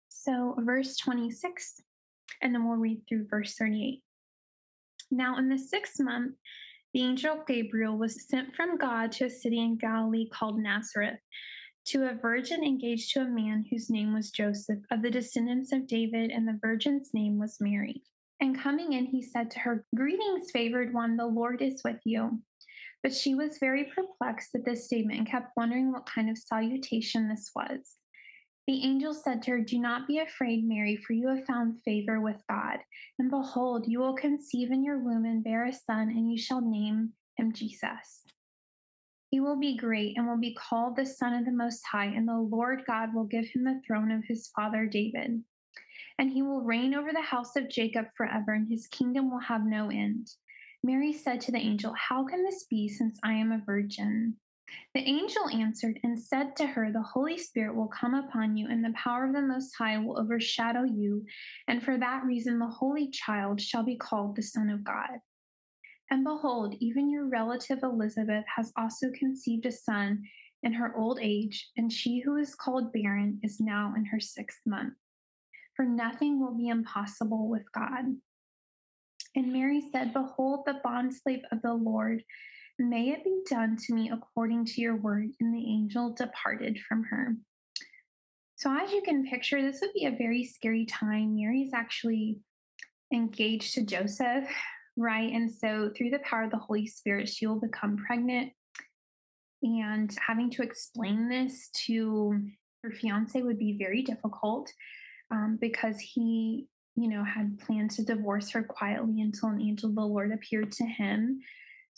So, 0.09 0.55
verse 0.59 0.97
26, 0.97 1.81
and 2.41 2.53
then 2.53 2.67
we'll 2.67 2.77
read 2.77 3.01
through 3.07 3.27
verse 3.29 3.55
38. 3.55 4.01
Now, 5.11 5.37
in 5.37 5.49
the 5.49 5.57
sixth 5.57 5.99
month, 5.99 6.35
the 6.93 7.03
angel 7.03 7.43
Gabriel 7.47 7.97
was 7.97 8.27
sent 8.27 8.55
from 8.55 8.77
God 8.77 9.11
to 9.13 9.25
a 9.25 9.29
city 9.29 9.59
in 9.59 9.77
Galilee 9.77 10.27
called 10.27 10.59
Nazareth 10.59 11.19
to 11.85 12.09
a 12.09 12.13
virgin 12.13 12.63
engaged 12.63 13.13
to 13.13 13.21
a 13.21 13.25
man 13.25 13.65
whose 13.69 13.89
name 13.89 14.13
was 14.13 14.29
Joseph 14.29 14.79
of 14.91 15.01
the 15.01 15.09
descendants 15.09 15.71
of 15.71 15.87
David, 15.87 16.29
and 16.29 16.47
the 16.47 16.59
virgin's 16.61 17.13
name 17.13 17.39
was 17.39 17.61
Mary. 17.61 18.03
And 18.41 18.59
coming 18.59 18.93
in, 18.93 19.05
he 19.05 19.21
said 19.21 19.49
to 19.51 19.59
her, 19.59 19.85
Greetings, 19.95 20.51
favored 20.51 20.93
one, 20.93 21.17
the 21.17 21.25
Lord 21.25 21.61
is 21.61 21.81
with 21.83 21.99
you. 22.05 22.39
But 23.03 23.13
she 23.13 23.35
was 23.35 23.59
very 23.59 23.85
perplexed 23.85 24.53
at 24.55 24.65
this 24.65 24.85
statement 24.85 25.19
and 25.19 25.29
kept 25.29 25.53
wondering 25.55 25.91
what 25.91 26.05
kind 26.05 26.29
of 26.29 26.37
salutation 26.37 27.29
this 27.29 27.51
was. 27.55 27.95
The 28.67 28.83
angel 28.83 29.13
said 29.13 29.41
to 29.43 29.51
her, 29.51 29.61
Do 29.61 29.79
not 29.79 30.07
be 30.07 30.19
afraid, 30.19 30.67
Mary, 30.67 30.95
for 30.95 31.13
you 31.13 31.27
have 31.29 31.45
found 31.45 31.81
favor 31.81 32.19
with 32.19 32.41
God. 32.49 32.79
And 33.17 33.31
behold, 33.31 33.85
you 33.87 33.99
will 33.99 34.13
conceive 34.13 34.71
in 34.71 34.83
your 34.83 34.99
womb 34.99 35.25
and 35.25 35.43
bear 35.43 35.65
a 35.65 35.73
son, 35.73 36.09
and 36.09 36.31
you 36.31 36.37
shall 36.37 36.61
name 36.61 37.13
him 37.37 37.53
Jesus. 37.53 38.23
He 39.31 39.39
will 39.39 39.57
be 39.57 39.77
great 39.77 40.17
and 40.17 40.27
will 40.27 40.37
be 40.37 40.55
called 40.55 40.95
the 40.95 41.05
Son 41.05 41.33
of 41.33 41.45
the 41.45 41.51
Most 41.51 41.83
High, 41.85 42.07
and 42.07 42.27
the 42.27 42.37
Lord 42.37 42.83
God 42.85 43.13
will 43.13 43.25
give 43.25 43.45
him 43.45 43.63
the 43.63 43.81
throne 43.85 44.11
of 44.11 44.23
his 44.27 44.49
father 44.55 44.85
David 44.85 45.43
and 46.19 46.29
he 46.29 46.41
will 46.41 46.61
reign 46.61 46.93
over 46.93 47.11
the 47.13 47.21
house 47.21 47.55
of 47.55 47.69
Jacob 47.69 48.05
forever, 48.15 48.51
and 48.51 48.69
his 48.69 48.87
kingdom 48.87 49.31
will 49.31 49.39
have 49.39 49.65
no 49.65 49.89
end. 49.89 50.29
Mary 50.83 51.11
said 51.11 51.41
to 51.41 51.51
the 51.51 51.57
angel, 51.57 51.93
How 51.93 52.25
can 52.25 52.43
this 52.43 52.65
be 52.69 52.87
since 52.87 53.19
I 53.23 53.33
am 53.33 53.51
a 53.51 53.61
virgin? 53.65 54.35
The 54.93 55.01
angel 55.01 55.49
answered 55.49 55.99
and 56.03 56.19
said 56.19 56.55
to 56.57 56.67
her, 56.67 56.91
The 56.91 57.01
Holy 57.01 57.37
Spirit 57.37 57.75
will 57.75 57.87
come 57.87 58.13
upon 58.13 58.55
you, 58.55 58.67
and 58.69 58.83
the 58.83 58.93
power 58.93 59.25
of 59.25 59.33
the 59.33 59.41
Most 59.41 59.73
High 59.77 59.97
will 59.97 60.19
overshadow 60.19 60.83
you. 60.83 61.25
And 61.67 61.83
for 61.83 61.97
that 61.97 62.23
reason, 62.23 62.59
the 62.59 62.67
Holy 62.67 63.09
Child 63.09 63.59
shall 63.59 63.83
be 63.83 63.97
called 63.97 64.35
the 64.35 64.43
Son 64.43 64.69
of 64.69 64.83
God. 64.83 65.19
And 66.11 66.23
behold, 66.23 66.75
even 66.79 67.09
your 67.09 67.27
relative 67.27 67.79
Elizabeth 67.83 68.45
has 68.55 68.71
also 68.77 69.11
conceived 69.11 69.65
a 69.65 69.71
son 69.71 70.23
in 70.63 70.73
her 70.73 70.95
old 70.97 71.19
age, 71.21 71.69
and 71.77 71.91
she 71.91 72.19
who 72.19 72.37
is 72.37 72.55
called 72.55 72.91
barren 72.91 73.39
is 73.43 73.59
now 73.59 73.93
in 73.95 74.05
her 74.05 74.19
sixth 74.19 74.59
month. 74.65 74.93
For 75.75 75.85
nothing 75.85 76.39
will 76.39 76.55
be 76.55 76.67
impossible 76.67 77.47
with 77.47 77.71
God. 77.71 78.05
And 79.39 79.53
Mary 79.53 79.81
said, 79.91 80.13
Behold, 80.13 80.65
the 80.65 80.79
bondslave 80.85 81.43
of 81.51 81.61
the 81.61 81.73
Lord 81.73 82.23
May 82.81 83.09
it 83.09 83.25
be 83.25 83.41
done 83.49 83.75
to 83.75 83.93
me 83.93 84.09
according 84.09 84.63
to 84.67 84.81
your 84.81 84.95
word. 84.95 85.31
And 85.41 85.53
the 85.53 85.69
angel 85.69 86.13
departed 86.13 86.79
from 86.87 87.03
her. 87.03 87.35
So, 88.55 88.73
as 88.73 88.93
you 88.93 89.01
can 89.01 89.27
picture, 89.27 89.61
this 89.61 89.81
would 89.81 89.93
be 89.93 90.05
a 90.05 90.11
very 90.11 90.45
scary 90.45 90.85
time. 90.85 91.35
Mary 91.35 91.63
is 91.63 91.73
actually 91.73 92.39
engaged 93.13 93.73
to 93.73 93.83
Joseph, 93.83 94.49
right? 94.95 95.31
And 95.31 95.51
so, 95.51 95.91
through 95.95 96.11
the 96.11 96.19
power 96.19 96.43
of 96.43 96.51
the 96.51 96.57
Holy 96.57 96.87
Spirit, 96.87 97.27
she 97.27 97.47
will 97.47 97.59
become 97.59 97.97
pregnant. 97.97 98.53
And 99.61 100.09
having 100.25 100.49
to 100.51 100.61
explain 100.61 101.27
this 101.27 101.69
to 101.85 102.41
her 102.83 102.91
fiance 102.91 103.41
would 103.41 103.59
be 103.59 103.77
very 103.77 104.03
difficult 104.03 104.71
um, 105.31 105.57
because 105.59 105.99
he, 105.99 106.67
you 107.01 107.09
know, 107.09 107.23
had 107.23 107.59
planned 107.59 107.91
to 107.91 108.03
divorce 108.03 108.49
her 108.51 108.63
quietly 108.63 109.21
until 109.21 109.49
an 109.49 109.61
angel 109.61 109.89
of 109.89 109.95
the 109.95 110.01
Lord 110.01 110.31
appeared 110.31 110.71
to 110.73 110.85
him 110.85 111.41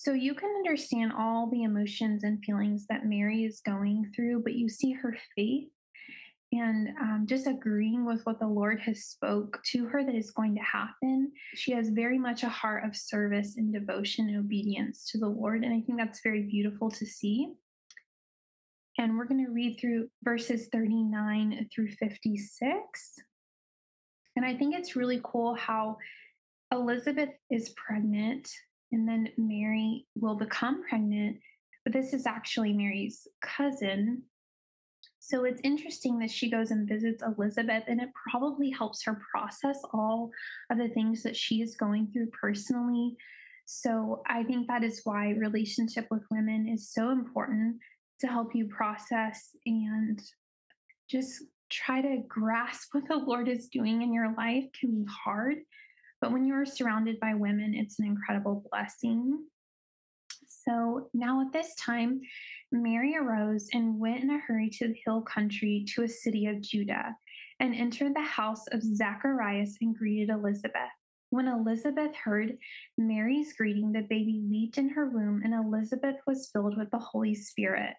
so 0.03 0.13
you 0.13 0.33
can 0.33 0.49
understand 0.55 1.13
all 1.15 1.47
the 1.47 1.61
emotions 1.61 2.23
and 2.23 2.43
feelings 2.43 2.87
that 2.89 3.05
Mary 3.05 3.43
is 3.43 3.61
going 3.63 4.11
through, 4.15 4.41
but 4.41 4.55
you 4.55 4.67
see 4.67 4.93
her 4.93 5.15
faith 5.35 5.69
and 6.51 6.89
um, 6.99 7.25
just 7.29 7.45
agreeing 7.45 8.03
with 8.03 8.25
what 8.25 8.39
the 8.39 8.47
Lord 8.47 8.79
has 8.79 9.05
spoke 9.05 9.61
to 9.67 9.85
her 9.85 10.03
that 10.03 10.15
is 10.15 10.31
going 10.31 10.55
to 10.55 10.61
happen. 10.61 11.31
She 11.53 11.71
has 11.73 11.89
very 11.89 12.17
much 12.17 12.41
a 12.41 12.49
heart 12.49 12.83
of 12.83 12.95
service 12.95 13.57
and 13.57 13.71
devotion 13.71 14.27
and 14.27 14.39
obedience 14.39 15.05
to 15.11 15.19
the 15.19 15.29
Lord, 15.29 15.63
and 15.63 15.71
I 15.71 15.81
think 15.81 15.99
that's 15.99 16.21
very 16.23 16.43
beautiful 16.49 16.89
to 16.89 17.05
see. 17.05 17.49
And 18.97 19.19
we're 19.19 19.25
going 19.25 19.45
to 19.45 19.51
read 19.51 19.77
through 19.79 20.09
verses 20.23 20.67
39 20.71 21.69
through 21.71 21.91
56. 21.91 23.19
And 24.41 24.49
I 24.49 24.57
think 24.57 24.73
it's 24.73 24.95
really 24.95 25.21
cool 25.23 25.53
how 25.53 25.97
Elizabeth 26.71 27.29
is 27.51 27.75
pregnant 27.77 28.49
and 28.91 29.07
then 29.07 29.29
Mary 29.37 30.07
will 30.15 30.33
become 30.33 30.81
pregnant. 30.89 31.37
But 31.83 31.93
this 31.93 32.11
is 32.11 32.25
actually 32.25 32.73
Mary's 32.73 33.27
cousin. 33.43 34.23
So 35.19 35.43
it's 35.43 35.61
interesting 35.63 36.17
that 36.19 36.31
she 36.31 36.49
goes 36.49 36.71
and 36.71 36.89
visits 36.89 37.21
Elizabeth, 37.21 37.83
and 37.87 38.01
it 38.01 38.09
probably 38.31 38.71
helps 38.71 39.03
her 39.03 39.21
process 39.31 39.77
all 39.93 40.31
of 40.71 40.79
the 40.79 40.89
things 40.89 41.21
that 41.21 41.35
she 41.35 41.61
is 41.61 41.75
going 41.75 42.07
through 42.11 42.31
personally. 42.31 43.15
So 43.65 44.23
I 44.27 44.41
think 44.43 44.67
that 44.67 44.83
is 44.83 45.01
why 45.03 45.29
relationship 45.29 46.07
with 46.09 46.23
women 46.31 46.67
is 46.67 46.91
so 46.91 47.11
important 47.11 47.75
to 48.21 48.27
help 48.27 48.55
you 48.55 48.67
process 48.67 49.49
and 49.67 50.19
just 51.07 51.43
try 51.71 52.01
to 52.01 52.23
grasp 52.27 52.89
what 52.93 53.07
the 53.07 53.15
Lord 53.15 53.47
is 53.47 53.67
doing 53.67 54.01
in 54.01 54.13
your 54.13 54.33
life 54.35 54.65
can 54.79 54.91
be 54.91 55.05
hard. 55.09 55.57
But 56.19 56.31
when 56.31 56.45
you 56.45 56.53
are 56.53 56.65
surrounded 56.65 57.19
by 57.19 57.33
women, 57.33 57.73
it's 57.73 57.99
an 57.99 58.05
incredible 58.05 58.63
blessing. 58.69 59.45
So 60.47 61.09
now 61.13 61.41
at 61.41 61.53
this 61.53 61.73
time, 61.75 62.21
Mary 62.71 63.15
arose 63.15 63.67
and 63.73 63.99
went 63.99 64.21
in 64.21 64.29
a 64.29 64.37
hurry 64.37 64.69
to 64.69 64.89
the 64.89 64.99
hill 65.05 65.21
country 65.21 65.85
to 65.95 66.03
a 66.03 66.07
city 66.07 66.45
of 66.45 66.61
Judah 66.61 67.15
and 67.59 67.73
entered 67.73 68.15
the 68.15 68.21
house 68.21 68.67
of 68.67 68.83
Zacharias 68.83 69.77
and 69.81 69.95
greeted 69.95 70.29
Elizabeth. 70.29 70.91
When 71.31 71.47
Elizabeth 71.47 72.13
heard 72.15 72.57
Mary's 72.97 73.53
greeting, 73.53 73.91
the 73.91 74.01
baby 74.01 74.41
leaped 74.49 74.77
in 74.77 74.89
her 74.89 75.09
womb, 75.09 75.41
and 75.43 75.53
Elizabeth 75.53 76.17
was 76.27 76.49
filled 76.51 76.77
with 76.77 76.91
the 76.91 76.99
Holy 76.99 77.33
Spirit. 77.33 77.93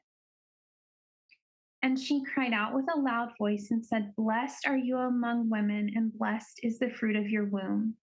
And 1.83 1.99
she 1.99 2.23
cried 2.23 2.53
out 2.53 2.75
with 2.75 2.87
a 2.95 2.99
loud 2.99 3.33
voice 3.39 3.73
and 3.73 3.85
said, 3.85 4.15
Blessed 4.17 4.69
are 4.69 4.77
you 4.77 4.99
among 4.99 5.51
women, 5.51 5.91
and 5.97 6.17
blessed 6.17 6.61
is 6.63 6.79
the 6.79 6.91
fruit 6.91 7.17
of 7.17 7.29
your 7.29 7.47
womb. 7.47 7.97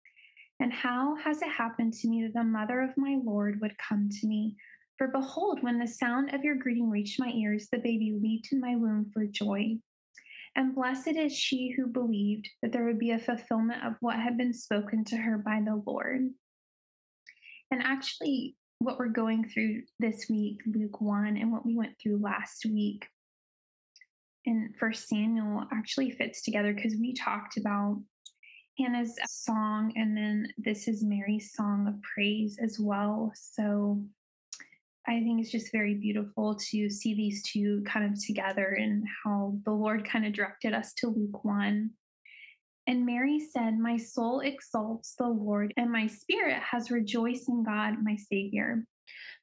And 0.59 0.73
how 0.73 1.15
has 1.15 1.41
it 1.41 1.49
happened 1.49 1.93
to 1.93 2.09
me 2.09 2.23
that 2.23 2.33
the 2.33 2.43
mother 2.43 2.81
of 2.81 2.97
my 2.97 3.17
Lord 3.23 3.61
would 3.61 3.77
come 3.77 4.09
to 4.09 4.27
me? 4.27 4.57
For 4.97 5.07
behold, 5.07 5.63
when 5.63 5.79
the 5.79 5.87
sound 5.87 6.33
of 6.33 6.43
your 6.43 6.55
greeting 6.55 6.89
reached 6.89 7.21
my 7.21 7.29
ears, 7.29 7.69
the 7.71 7.77
baby 7.77 8.17
leaped 8.21 8.49
in 8.51 8.59
my 8.59 8.75
womb 8.75 9.09
for 9.13 9.25
joy. 9.25 9.77
And 10.57 10.75
blessed 10.75 11.15
is 11.15 11.33
she 11.33 11.69
who 11.69 11.87
believed 11.87 12.49
that 12.61 12.73
there 12.73 12.83
would 12.83 12.99
be 12.99 13.11
a 13.11 13.19
fulfillment 13.19 13.81
of 13.85 13.95
what 14.01 14.17
had 14.17 14.37
been 14.37 14.53
spoken 14.53 15.05
to 15.05 15.15
her 15.15 15.37
by 15.37 15.61
the 15.63 15.81
Lord. 15.87 16.27
And 17.71 17.81
actually, 17.81 18.57
what 18.79 18.99
we're 18.99 19.07
going 19.07 19.47
through 19.47 19.83
this 19.99 20.25
week, 20.29 20.59
Luke 20.65 20.99
1, 20.99 21.37
and 21.37 21.49
what 21.49 21.65
we 21.65 21.77
went 21.77 21.95
through 22.01 22.17
last 22.17 22.65
week 22.65 23.07
in 24.45 24.73
First 24.79 25.07
Samuel 25.07 25.65
actually 25.71 26.11
fits 26.11 26.41
together 26.41 26.73
because 26.73 26.95
we 26.99 27.13
talked 27.13 27.57
about 27.57 28.01
Hannah's 28.77 29.17
song, 29.27 29.93
and 29.95 30.15
then 30.15 30.47
this 30.57 30.87
is 30.87 31.03
Mary's 31.03 31.53
song 31.53 31.87
of 31.87 32.01
praise 32.01 32.57
as 32.61 32.79
well. 32.79 33.31
So 33.35 34.01
I 35.07 35.21
think 35.21 35.41
it's 35.41 35.51
just 35.51 35.71
very 35.71 35.95
beautiful 35.95 36.55
to 36.69 36.89
see 36.89 37.13
these 37.15 37.43
two 37.43 37.83
kind 37.85 38.05
of 38.05 38.23
together 38.23 38.77
and 38.79 39.05
how 39.23 39.57
the 39.65 39.71
Lord 39.71 40.07
kind 40.07 40.25
of 40.25 40.33
directed 40.33 40.73
us 40.73 40.93
to 40.99 41.07
Luke 41.07 41.43
1. 41.43 41.89
And 42.87 43.05
Mary 43.05 43.39
said, 43.39 43.77
My 43.77 43.97
soul 43.97 44.39
exalts 44.39 45.15
the 45.17 45.27
Lord, 45.27 45.73
and 45.77 45.91
my 45.91 46.07
spirit 46.07 46.61
has 46.61 46.89
rejoiced 46.89 47.49
in 47.49 47.63
God, 47.63 47.95
my 48.01 48.15
Savior. 48.15 48.85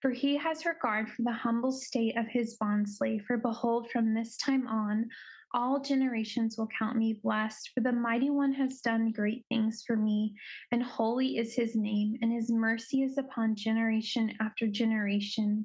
For 0.01 0.11
he 0.11 0.37
has 0.37 0.67
regard 0.67 1.09
for 1.09 1.23
the 1.23 1.33
humble 1.33 1.73
state 1.73 2.17
of 2.17 2.27
his 2.29 2.57
bondslave. 2.59 3.25
For 3.25 3.37
behold, 3.37 3.91
from 3.91 4.15
this 4.15 4.37
time 4.37 4.67
on, 4.67 5.09
all 5.55 5.81
generations 5.81 6.59
will 6.59 6.69
count 6.79 6.99
me 6.99 7.21
blessed, 7.23 7.71
for 7.75 7.81
the 7.81 7.93
mighty 7.93 8.31
one 8.31 8.53
has 8.53 8.81
done 8.81 9.13
great 9.13 9.45
things 9.49 9.83
for 9.87 9.97
me, 9.97 10.35
and 10.71 10.83
holy 10.83 11.39
is 11.39 11.55
his 11.55 11.75
name, 11.75 12.17
and 12.21 12.33
his 12.33 12.51
mercy 12.51 13.03
is 13.03 13.17
upon 13.17 13.55
generation 13.55 14.33
after 14.41 14.67
generation. 14.67 15.65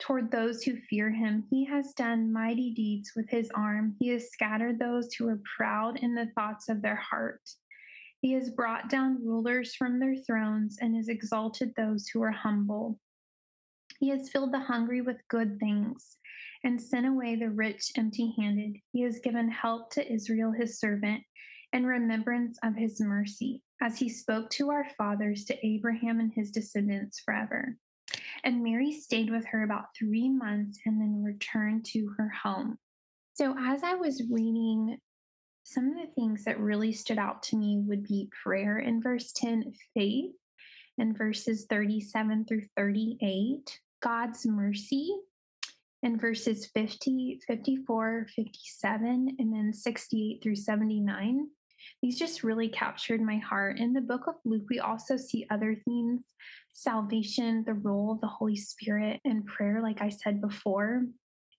Toward 0.00 0.30
those 0.30 0.62
who 0.62 0.76
fear 0.90 1.10
him, 1.10 1.44
he 1.50 1.64
has 1.64 1.94
done 1.94 2.32
mighty 2.32 2.74
deeds 2.74 3.12
with 3.14 3.30
his 3.30 3.50
arm. 3.54 3.96
He 4.00 4.08
has 4.08 4.30
scattered 4.30 4.78
those 4.78 5.14
who 5.14 5.28
are 5.28 5.40
proud 5.56 5.98
in 6.00 6.14
the 6.14 6.28
thoughts 6.34 6.68
of 6.68 6.82
their 6.82 6.96
heart. 6.96 7.40
He 8.20 8.32
has 8.32 8.50
brought 8.50 8.90
down 8.90 9.24
rulers 9.24 9.74
from 9.74 10.00
their 10.00 10.16
thrones 10.16 10.78
and 10.80 10.96
has 10.96 11.08
exalted 11.08 11.72
those 11.76 12.08
who 12.08 12.22
are 12.22 12.32
humble. 12.32 12.98
He 14.04 14.10
has 14.10 14.28
filled 14.28 14.52
the 14.52 14.60
hungry 14.60 15.00
with 15.00 15.26
good 15.28 15.58
things 15.58 16.18
and 16.62 16.78
sent 16.78 17.06
away 17.06 17.36
the 17.36 17.48
rich 17.48 17.90
empty 17.96 18.34
handed. 18.38 18.76
He 18.92 19.00
has 19.00 19.18
given 19.18 19.50
help 19.50 19.90
to 19.92 20.12
Israel, 20.12 20.52
his 20.52 20.78
servant, 20.78 21.22
and 21.72 21.86
remembrance 21.86 22.58
of 22.62 22.76
his 22.76 23.00
mercy, 23.00 23.62
as 23.80 23.98
he 23.98 24.10
spoke 24.10 24.50
to 24.50 24.68
our 24.68 24.86
fathers, 24.98 25.46
to 25.46 25.66
Abraham 25.66 26.20
and 26.20 26.30
his 26.30 26.50
descendants 26.50 27.22
forever. 27.24 27.78
And 28.44 28.62
Mary 28.62 28.92
stayed 28.92 29.30
with 29.30 29.46
her 29.46 29.62
about 29.62 29.96
three 29.98 30.28
months 30.28 30.78
and 30.84 31.00
then 31.00 31.24
returned 31.24 31.86
to 31.86 32.12
her 32.18 32.28
home. 32.28 32.76
So, 33.32 33.56
as 33.58 33.82
I 33.82 33.94
was 33.94 34.22
reading, 34.30 34.98
some 35.62 35.88
of 35.88 35.94
the 35.94 36.12
things 36.14 36.44
that 36.44 36.60
really 36.60 36.92
stood 36.92 37.16
out 37.16 37.42
to 37.44 37.56
me 37.56 37.78
would 37.78 38.02
be 38.02 38.28
prayer 38.42 38.78
in 38.80 39.00
verse 39.00 39.32
10, 39.34 39.72
faith 39.94 40.32
in 40.98 41.14
verses 41.16 41.64
37 41.70 42.44
through 42.44 42.64
38, 42.76 43.80
God's 44.04 44.46
mercy 44.46 45.16
in 46.02 46.18
verses 46.18 46.66
50, 46.66 47.40
54, 47.46 48.26
57, 48.36 49.36
and 49.38 49.52
then 49.52 49.72
68 49.72 50.42
through 50.42 50.56
79. 50.56 51.48
These 52.02 52.18
just 52.18 52.42
really 52.42 52.68
captured 52.68 53.22
my 53.22 53.38
heart. 53.38 53.78
In 53.78 53.94
the 53.94 54.02
book 54.02 54.26
of 54.26 54.34
Luke, 54.44 54.66
we 54.68 54.78
also 54.78 55.16
see 55.16 55.46
other 55.50 55.74
themes 55.86 56.26
salvation, 56.74 57.64
the 57.66 57.74
role 57.74 58.12
of 58.12 58.20
the 58.20 58.26
Holy 58.26 58.56
Spirit, 58.56 59.20
and 59.24 59.46
prayer, 59.46 59.80
like 59.80 60.02
I 60.02 60.10
said 60.10 60.40
before. 60.42 61.04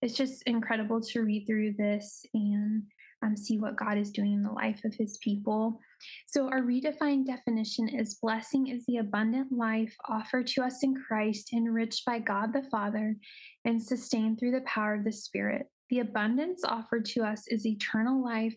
It's 0.04 0.14
just 0.14 0.44
incredible 0.44 1.02
to 1.02 1.22
read 1.22 1.48
through 1.48 1.74
this 1.80 2.24
and 2.36 2.84
um, 3.24 3.36
see 3.36 3.58
what 3.58 3.78
God 3.78 3.98
is 3.98 4.12
doing 4.12 4.34
in 4.34 4.44
the 4.44 4.52
life 4.52 4.82
of 4.84 4.94
his 4.94 5.18
people. 5.18 5.80
So, 6.28 6.48
our 6.50 6.62
redefined 6.62 7.26
definition 7.26 7.90
is 7.90 8.20
blessing 8.22 8.68
is 8.68 8.86
the 8.86 8.98
abundant 8.98 9.52
life 9.52 9.96
offered 10.08 10.48
to 10.48 10.64
us 10.64 10.84
in 10.84 10.96
Christ, 11.08 11.54
enriched 11.54 12.06
by 12.06 12.20
God 12.20 12.54
the 12.54 12.64
Father, 12.70 13.16
and 13.64 13.82
sustained 13.82 14.40
through 14.40 14.52
the 14.52 14.62
power 14.62 14.96
of 14.96 15.04
the 15.04 15.12
Spirit. 15.12 15.70
The 15.90 16.00
abundance 16.00 16.64
offered 16.64 17.06
to 17.06 17.24
us 17.24 17.48
is 17.48 17.66
eternal 17.66 18.24
life, 18.24 18.56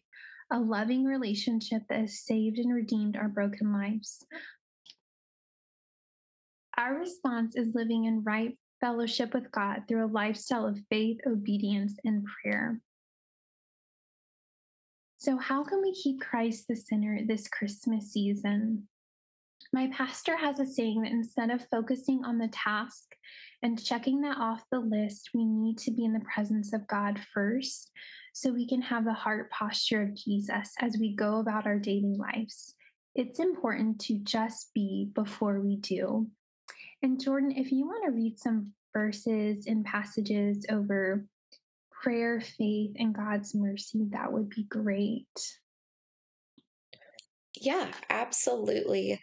a 0.50 0.58
loving 0.58 1.04
relationship 1.04 1.82
that 1.88 2.00
has 2.00 2.24
saved 2.24 2.58
and 2.58 2.72
redeemed 2.72 3.16
our 3.16 3.28
broken 3.28 3.72
lives. 3.72 4.24
Our 6.78 6.94
response 6.94 7.56
is 7.56 7.74
living 7.74 8.04
in 8.04 8.22
right 8.22 8.56
fellowship 8.80 9.34
with 9.34 9.50
God 9.50 9.82
through 9.88 10.06
a 10.06 10.06
lifestyle 10.06 10.66
of 10.66 10.78
faith, 10.88 11.18
obedience, 11.26 11.96
and 12.04 12.24
prayer. 12.24 12.80
So, 15.28 15.36
how 15.36 15.62
can 15.62 15.82
we 15.82 15.92
keep 15.92 16.22
Christ 16.22 16.68
the 16.68 16.74
center 16.74 17.20
this 17.28 17.48
Christmas 17.48 18.14
season? 18.14 18.88
My 19.74 19.90
pastor 19.92 20.38
has 20.38 20.58
a 20.58 20.64
saying 20.64 21.02
that 21.02 21.12
instead 21.12 21.50
of 21.50 21.68
focusing 21.70 22.24
on 22.24 22.38
the 22.38 22.48
task 22.48 23.04
and 23.62 23.84
checking 23.84 24.22
that 24.22 24.38
off 24.38 24.64
the 24.72 24.78
list, 24.78 25.28
we 25.34 25.44
need 25.44 25.76
to 25.80 25.90
be 25.90 26.06
in 26.06 26.14
the 26.14 26.24
presence 26.34 26.72
of 26.72 26.86
God 26.86 27.20
first 27.34 27.90
so 28.32 28.50
we 28.50 28.66
can 28.66 28.80
have 28.80 29.04
the 29.04 29.12
heart 29.12 29.50
posture 29.50 30.00
of 30.00 30.16
Jesus 30.16 30.72
as 30.80 30.96
we 30.98 31.14
go 31.14 31.40
about 31.40 31.66
our 31.66 31.78
daily 31.78 32.16
lives. 32.16 32.74
It's 33.14 33.38
important 33.38 34.00
to 34.06 34.14
just 34.20 34.72
be 34.72 35.10
before 35.14 35.60
we 35.60 35.76
do. 35.76 36.26
And 37.02 37.22
Jordan, 37.22 37.52
if 37.52 37.70
you 37.70 37.84
want 37.84 38.06
to 38.06 38.12
read 38.12 38.38
some 38.38 38.72
verses 38.94 39.66
and 39.66 39.84
passages 39.84 40.64
over 40.70 41.26
prayer, 42.02 42.40
faith, 42.40 42.92
and 42.96 43.14
God's 43.14 43.54
mercy, 43.54 44.06
that 44.10 44.32
would 44.32 44.48
be 44.48 44.64
great. 44.64 45.26
Yeah, 47.60 47.88
absolutely. 48.08 49.20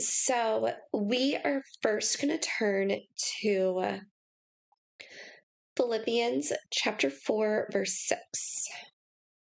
So 0.00 0.72
we 0.92 1.36
are 1.36 1.62
first 1.82 2.20
going 2.20 2.36
to 2.36 2.48
turn 2.58 2.92
to 3.42 4.00
Philippians 5.76 6.52
chapter 6.70 7.10
4, 7.10 7.68
verse 7.72 8.06
6. 8.06 8.66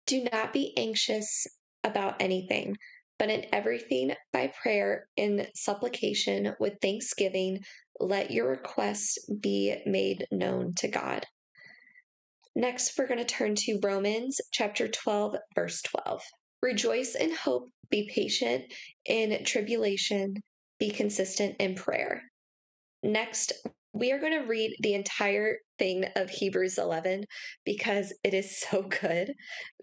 Do 0.05 0.27
not 0.31 0.53
be 0.53 0.73
anxious 0.77 1.47
about 1.83 2.21
anything, 2.21 2.77
but 3.17 3.29
in 3.29 3.45
everything 3.51 4.13
by 4.31 4.51
prayer 4.61 5.07
and 5.17 5.47
supplication 5.55 6.53
with 6.59 6.73
thanksgiving, 6.81 7.59
let 7.99 8.31
your 8.31 8.49
requests 8.49 9.17
be 9.41 9.81
made 9.85 10.27
known 10.31 10.73
to 10.75 10.87
God. 10.87 11.25
Next, 12.57 12.97
we're 12.97 13.05
going 13.05 13.19
to 13.19 13.23
turn 13.23 13.53
to 13.53 13.79
Romans 13.83 14.41
chapter 14.51 14.87
12, 14.87 15.35
verse 15.53 15.79
12. 15.83 16.23
Rejoice 16.63 17.13
in 17.13 17.31
hope, 17.31 17.69
be 17.91 18.09
patient 18.11 18.73
in 19.05 19.43
tribulation, 19.43 20.33
be 20.79 20.89
consistent 20.89 21.55
in 21.59 21.75
prayer. 21.75 22.23
Next, 23.03 23.53
we 23.93 24.11
are 24.11 24.19
going 24.19 24.33
to 24.33 24.47
read 24.47 24.75
the 24.79 24.95
entire 24.95 25.57
thing 25.77 26.05
of 26.15 26.31
Hebrews 26.31 26.79
11 26.79 27.25
because 27.63 28.11
it 28.23 28.33
is 28.33 28.59
so 28.59 28.81
good 29.01 29.33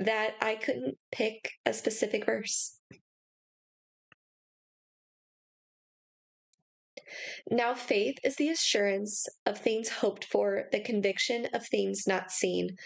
that 0.00 0.32
I 0.42 0.56
couldn't 0.56 0.96
pick 1.12 1.52
a 1.64 1.72
specific 1.72 2.26
verse. 2.26 2.80
Now, 7.50 7.74
faith 7.74 8.16
is 8.24 8.36
the 8.36 8.50
assurance 8.50 9.26
of 9.46 9.58
things 9.58 9.88
hoped 9.88 10.24
for, 10.24 10.68
the 10.72 10.80
conviction 10.80 11.46
of 11.52 11.66
things 11.66 12.06
not 12.06 12.30
seen. 12.30 12.76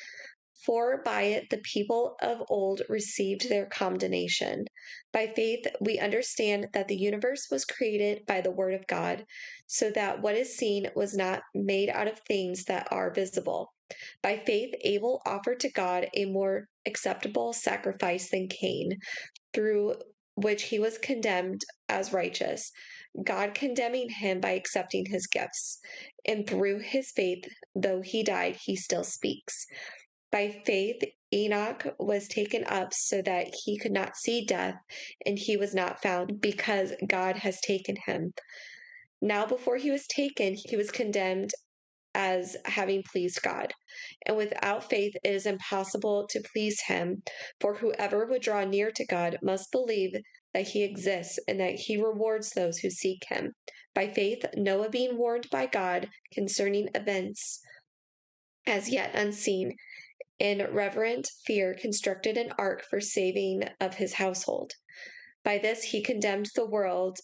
For 0.64 1.02
by 1.02 1.22
it 1.22 1.50
the 1.50 1.58
people 1.58 2.16
of 2.20 2.42
old 2.48 2.82
received 2.88 3.48
their 3.48 3.66
condemnation. 3.66 4.66
By 5.12 5.28
faith, 5.28 5.66
we 5.80 5.98
understand 5.98 6.68
that 6.74 6.88
the 6.88 6.96
universe 6.96 7.46
was 7.50 7.64
created 7.64 8.26
by 8.26 8.40
the 8.40 8.50
Word 8.50 8.74
of 8.74 8.86
God, 8.86 9.24
so 9.66 9.90
that 9.92 10.20
what 10.20 10.34
is 10.34 10.56
seen 10.56 10.90
was 10.94 11.14
not 11.14 11.42
made 11.54 11.88
out 11.90 12.08
of 12.08 12.20
things 12.20 12.64
that 12.64 12.88
are 12.90 13.14
visible. 13.14 13.72
By 14.20 14.38
faith, 14.38 14.74
Abel 14.82 15.22
offered 15.24 15.60
to 15.60 15.70
God 15.70 16.10
a 16.14 16.26
more 16.26 16.68
acceptable 16.84 17.52
sacrifice 17.52 18.28
than 18.28 18.48
Cain, 18.48 18.98
through 19.54 19.94
which 20.34 20.64
he 20.64 20.78
was 20.78 20.98
condemned 20.98 21.62
as 21.88 22.12
righteous, 22.12 22.70
God 23.24 23.54
condemning 23.54 24.08
him 24.08 24.40
by 24.40 24.50
accepting 24.50 25.06
his 25.06 25.26
gifts. 25.26 25.80
And 26.26 26.46
through 26.46 26.80
his 26.80 27.10
faith, 27.10 27.44
though 27.74 28.00
he 28.00 28.22
died, 28.22 28.56
he 28.56 28.76
still 28.76 29.04
speaks. 29.04 29.66
By 30.30 30.62
faith, 30.64 31.02
Enoch 31.32 31.94
was 31.98 32.28
taken 32.28 32.64
up 32.64 32.92
so 32.92 33.22
that 33.22 33.48
he 33.64 33.78
could 33.78 33.92
not 33.92 34.16
see 34.16 34.44
death, 34.44 34.76
and 35.24 35.38
he 35.38 35.56
was 35.56 35.74
not 35.74 36.02
found 36.02 36.40
because 36.40 36.92
God 37.06 37.36
has 37.36 37.60
taken 37.60 37.96
him. 38.06 38.34
Now, 39.20 39.46
before 39.46 39.76
he 39.76 39.90
was 39.90 40.06
taken, 40.06 40.54
he 40.54 40.76
was 40.76 40.90
condemned 40.90 41.50
as 42.14 42.56
having 42.64 43.02
pleased 43.02 43.42
God. 43.42 43.72
And 44.26 44.36
without 44.36 44.88
faith, 44.88 45.14
it 45.24 45.30
is 45.30 45.46
impossible 45.46 46.26
to 46.30 46.42
please 46.52 46.80
him, 46.86 47.22
for 47.60 47.74
whoever 47.74 48.26
would 48.26 48.42
draw 48.42 48.64
near 48.64 48.90
to 48.90 49.06
God 49.06 49.38
must 49.42 49.70
believe 49.72 50.14
that 50.54 50.68
he 50.68 50.82
exists 50.82 51.38
and 51.46 51.60
that 51.60 51.74
he 51.74 51.96
rewards 51.96 52.50
those 52.50 52.78
who 52.78 52.90
seek 52.90 53.24
him. 53.28 53.54
By 53.94 54.08
faith, 54.08 54.44
Noah, 54.54 54.90
being 54.90 55.16
warned 55.18 55.48
by 55.50 55.66
God 55.66 56.08
concerning 56.32 56.88
events 56.94 57.60
as 58.66 58.88
yet 58.88 59.14
unseen, 59.14 59.76
in 60.38 60.64
reverent 60.72 61.28
fear 61.44 61.74
constructed 61.74 62.36
an 62.36 62.52
ark 62.58 62.84
for 62.88 63.00
saving 63.00 63.64
of 63.80 63.94
his 63.94 64.14
household. 64.14 64.72
By 65.44 65.58
this 65.58 65.84
he 65.84 66.02
condemned 66.02 66.50
the 66.54 66.66
world 66.66 67.18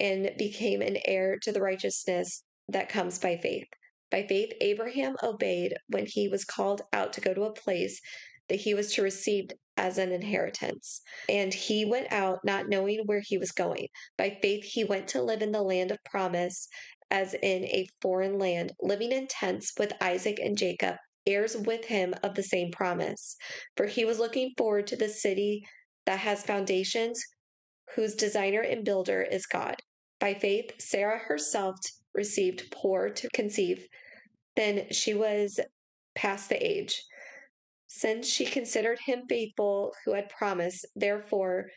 and 0.00 0.30
became 0.38 0.80
an 0.80 0.98
heir 1.04 1.38
to 1.42 1.52
the 1.52 1.60
righteousness 1.60 2.44
that 2.68 2.88
comes 2.88 3.18
by 3.18 3.36
faith. 3.36 3.68
By 4.10 4.26
faith, 4.26 4.52
Abraham 4.60 5.16
obeyed 5.22 5.74
when 5.88 6.06
he 6.06 6.28
was 6.28 6.44
called 6.44 6.82
out 6.92 7.12
to 7.14 7.20
go 7.20 7.34
to 7.34 7.42
a 7.42 7.52
place 7.52 8.00
that 8.48 8.60
he 8.60 8.74
was 8.74 8.94
to 8.94 9.02
receive 9.02 9.48
as 9.76 9.98
an 9.98 10.12
inheritance. 10.12 11.00
And 11.28 11.52
he 11.52 11.84
went 11.84 12.12
out 12.12 12.40
not 12.44 12.68
knowing 12.68 13.02
where 13.06 13.22
he 13.24 13.38
was 13.38 13.52
going. 13.52 13.88
By 14.16 14.38
faith, 14.40 14.64
he 14.64 14.84
went 14.84 15.08
to 15.08 15.22
live 15.22 15.42
in 15.42 15.52
the 15.52 15.62
land 15.62 15.90
of 15.90 15.98
promise, 16.04 16.68
as 17.10 17.34
in 17.34 17.64
a 17.64 17.86
foreign 18.00 18.38
land, 18.38 18.72
living 18.80 19.12
in 19.12 19.26
tents 19.26 19.72
with 19.78 19.92
Isaac 20.00 20.38
and 20.40 20.56
Jacob 20.56 20.96
heirs 21.26 21.56
with 21.56 21.86
him 21.86 22.14
of 22.22 22.34
the 22.34 22.42
same 22.42 22.70
promise. 22.70 23.36
For 23.76 23.86
he 23.86 24.04
was 24.04 24.18
looking 24.18 24.52
forward 24.56 24.86
to 24.88 24.96
the 24.96 25.08
city 25.08 25.64
that 26.06 26.18
has 26.20 26.42
foundations, 26.42 27.22
whose 27.94 28.14
designer 28.14 28.60
and 28.60 28.84
builder 28.84 29.22
is 29.22 29.46
God. 29.46 29.76
By 30.20 30.34
faith, 30.34 30.72
Sarah 30.78 31.18
herself 31.18 31.76
received 32.14 32.70
poor 32.70 33.10
to 33.10 33.28
conceive. 33.32 33.86
Then 34.56 34.86
she 34.90 35.14
was 35.14 35.60
past 36.14 36.48
the 36.48 36.64
age. 36.64 37.02
Since 37.96 38.28
she 38.28 38.44
considered 38.44 38.98
him 39.06 39.26
faithful 39.28 39.94
who 40.04 40.14
had 40.14 40.28
promised, 40.28 40.84
therefore, 40.96 41.70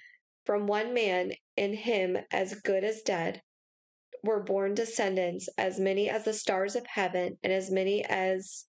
from 0.45 0.65
one 0.65 0.91
man 0.91 1.33
in 1.55 1.73
him 1.75 2.17
as 2.31 2.55
good 2.55 2.83
as 2.83 3.03
dead, 3.03 3.43
were 4.23 4.41
born 4.41 4.73
descendants 4.73 5.47
as 5.59 5.79
many 5.79 6.09
as 6.09 6.25
the 6.25 6.33
stars 6.33 6.75
of 6.75 6.87
heaven 6.87 7.37
and 7.43 7.53
as 7.53 7.69
many 7.69 8.03
as 8.03 8.65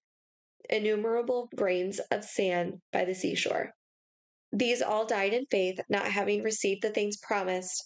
innumerable 0.68 1.48
grains 1.56 2.00
of 2.10 2.22
sand 2.22 2.82
by 2.92 3.04
the 3.06 3.14
seashore. 3.14 3.72
These 4.52 4.82
all 4.82 5.06
died 5.06 5.32
in 5.32 5.46
faith, 5.46 5.80
not 5.88 6.12
having 6.12 6.42
received 6.42 6.82
the 6.82 6.90
things 6.90 7.16
promised, 7.16 7.82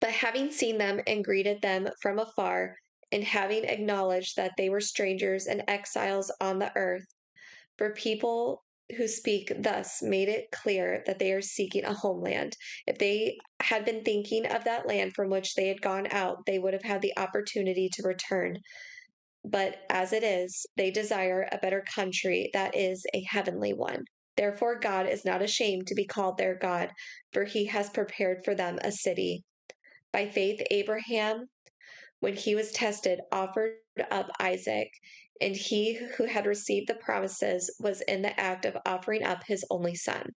but 0.00 0.10
having 0.12 0.50
seen 0.50 0.78
them 0.78 1.02
and 1.06 1.22
greeted 1.22 1.60
them 1.60 1.90
from 2.00 2.18
afar, 2.18 2.78
and 3.12 3.22
having 3.22 3.64
acknowledged 3.64 4.34
that 4.36 4.54
they 4.56 4.70
were 4.70 4.80
strangers 4.80 5.46
and 5.46 5.62
exiles 5.68 6.32
on 6.40 6.58
the 6.58 6.74
earth. 6.74 7.06
For 7.76 7.92
people 7.92 8.64
who 8.96 9.06
speak 9.06 9.52
thus 9.58 10.02
made 10.02 10.28
it 10.28 10.50
clear 10.50 11.02
that 11.06 11.18
they 11.18 11.32
are 11.32 11.42
seeking 11.42 11.84
a 11.84 11.92
homeland. 11.92 12.56
If 12.86 12.98
they 12.98 13.38
had 13.60 13.84
been 13.84 14.02
thinking 14.02 14.46
of 14.46 14.64
that 14.64 14.86
land 14.86 15.12
from 15.14 15.30
which 15.30 15.54
they 15.54 15.68
had 15.68 15.82
gone 15.82 16.06
out, 16.10 16.46
they 16.46 16.58
would 16.58 16.72
have 16.72 16.82
had 16.82 17.02
the 17.02 17.16
opportunity 17.18 17.88
to 17.92 18.06
return. 18.06 18.58
But 19.44 19.76
as 19.90 20.12
it 20.12 20.24
is, 20.24 20.66
they 20.76 20.90
desire 20.90 21.48
a 21.50 21.58
better 21.58 21.84
country 21.94 22.50
that 22.52 22.76
is 22.76 23.04
a 23.14 23.24
heavenly 23.28 23.72
one. 23.72 24.04
Therefore, 24.36 24.78
God 24.78 25.08
is 25.08 25.24
not 25.24 25.42
ashamed 25.42 25.86
to 25.88 25.94
be 25.94 26.06
called 26.06 26.38
their 26.38 26.54
God, 26.56 26.90
for 27.32 27.44
he 27.44 27.66
has 27.66 27.90
prepared 27.90 28.44
for 28.44 28.54
them 28.54 28.78
a 28.82 28.92
city. 28.92 29.42
By 30.12 30.28
faith, 30.28 30.60
Abraham, 30.70 31.48
when 32.20 32.34
he 32.34 32.54
was 32.54 32.72
tested, 32.72 33.20
offered 33.30 33.74
up 34.10 34.28
Isaac, 34.40 34.90
and 35.40 35.54
he 35.54 35.94
who 36.16 36.24
had 36.24 36.46
received 36.46 36.88
the 36.88 36.94
promises 36.94 37.74
was 37.80 38.00
in 38.02 38.22
the 38.22 38.38
act 38.38 38.64
of 38.64 38.76
offering 38.84 39.22
up 39.22 39.44
his 39.46 39.64
only 39.70 39.94
son 39.94 40.32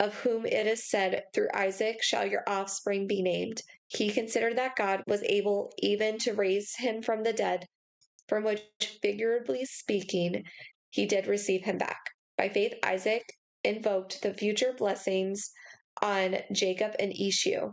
of 0.00 0.14
whom 0.20 0.46
it 0.46 0.66
is 0.66 0.88
said, 0.88 1.24
Through 1.34 1.48
Isaac 1.54 2.02
shall 2.02 2.26
your 2.26 2.44
offspring 2.46 3.06
be 3.06 3.22
named. 3.22 3.62
He 3.88 4.10
considered 4.10 4.56
that 4.56 4.76
God 4.76 5.02
was 5.06 5.22
able 5.24 5.72
even 5.78 6.18
to 6.18 6.34
raise 6.34 6.76
him 6.76 7.02
from 7.02 7.24
the 7.24 7.32
dead, 7.32 7.66
from 8.28 8.44
which, 8.44 8.62
figuratively 9.02 9.64
speaking, 9.64 10.44
he 10.90 11.06
did 11.06 11.26
receive 11.26 11.64
him 11.64 11.78
back. 11.78 11.98
By 12.36 12.48
faith, 12.48 12.74
Isaac 12.84 13.24
invoked 13.64 14.22
the 14.22 14.34
future 14.34 14.72
blessings 14.72 15.50
on 16.00 16.36
Jacob 16.52 16.94
and 17.00 17.12
Esau. 17.12 17.72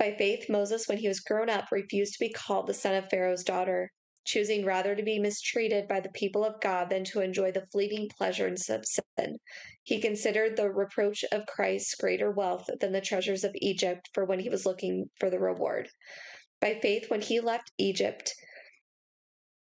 By 0.00 0.14
faith, 0.16 0.48
Moses, 0.48 0.88
when 0.88 0.96
he 0.96 1.08
was 1.08 1.20
grown 1.20 1.50
up, 1.50 1.66
refused 1.70 2.14
to 2.14 2.20
be 2.20 2.32
called 2.32 2.66
the 2.66 2.72
son 2.72 2.94
of 2.94 3.10
Pharaoh's 3.10 3.44
daughter, 3.44 3.92
choosing 4.24 4.64
rather 4.64 4.96
to 4.96 5.02
be 5.02 5.18
mistreated 5.18 5.86
by 5.88 6.00
the 6.00 6.08
people 6.08 6.42
of 6.42 6.58
God 6.62 6.88
than 6.88 7.04
to 7.04 7.20
enjoy 7.20 7.52
the 7.52 7.66
fleeting 7.70 8.08
pleasures 8.08 8.70
of 8.70 8.86
sin. 8.86 9.36
He 9.82 10.00
considered 10.00 10.56
the 10.56 10.70
reproach 10.70 11.22
of 11.30 11.44
Christ 11.44 11.98
greater 12.00 12.30
wealth 12.30 12.70
than 12.80 12.92
the 12.92 13.02
treasures 13.02 13.44
of 13.44 13.54
Egypt, 13.56 14.08
for 14.14 14.24
when 14.24 14.40
he 14.40 14.48
was 14.48 14.64
looking 14.64 15.10
for 15.18 15.28
the 15.28 15.38
reward. 15.38 15.90
By 16.62 16.78
faith, 16.80 17.10
when 17.10 17.20
he 17.20 17.38
left 17.38 17.70
Egypt, 17.76 18.34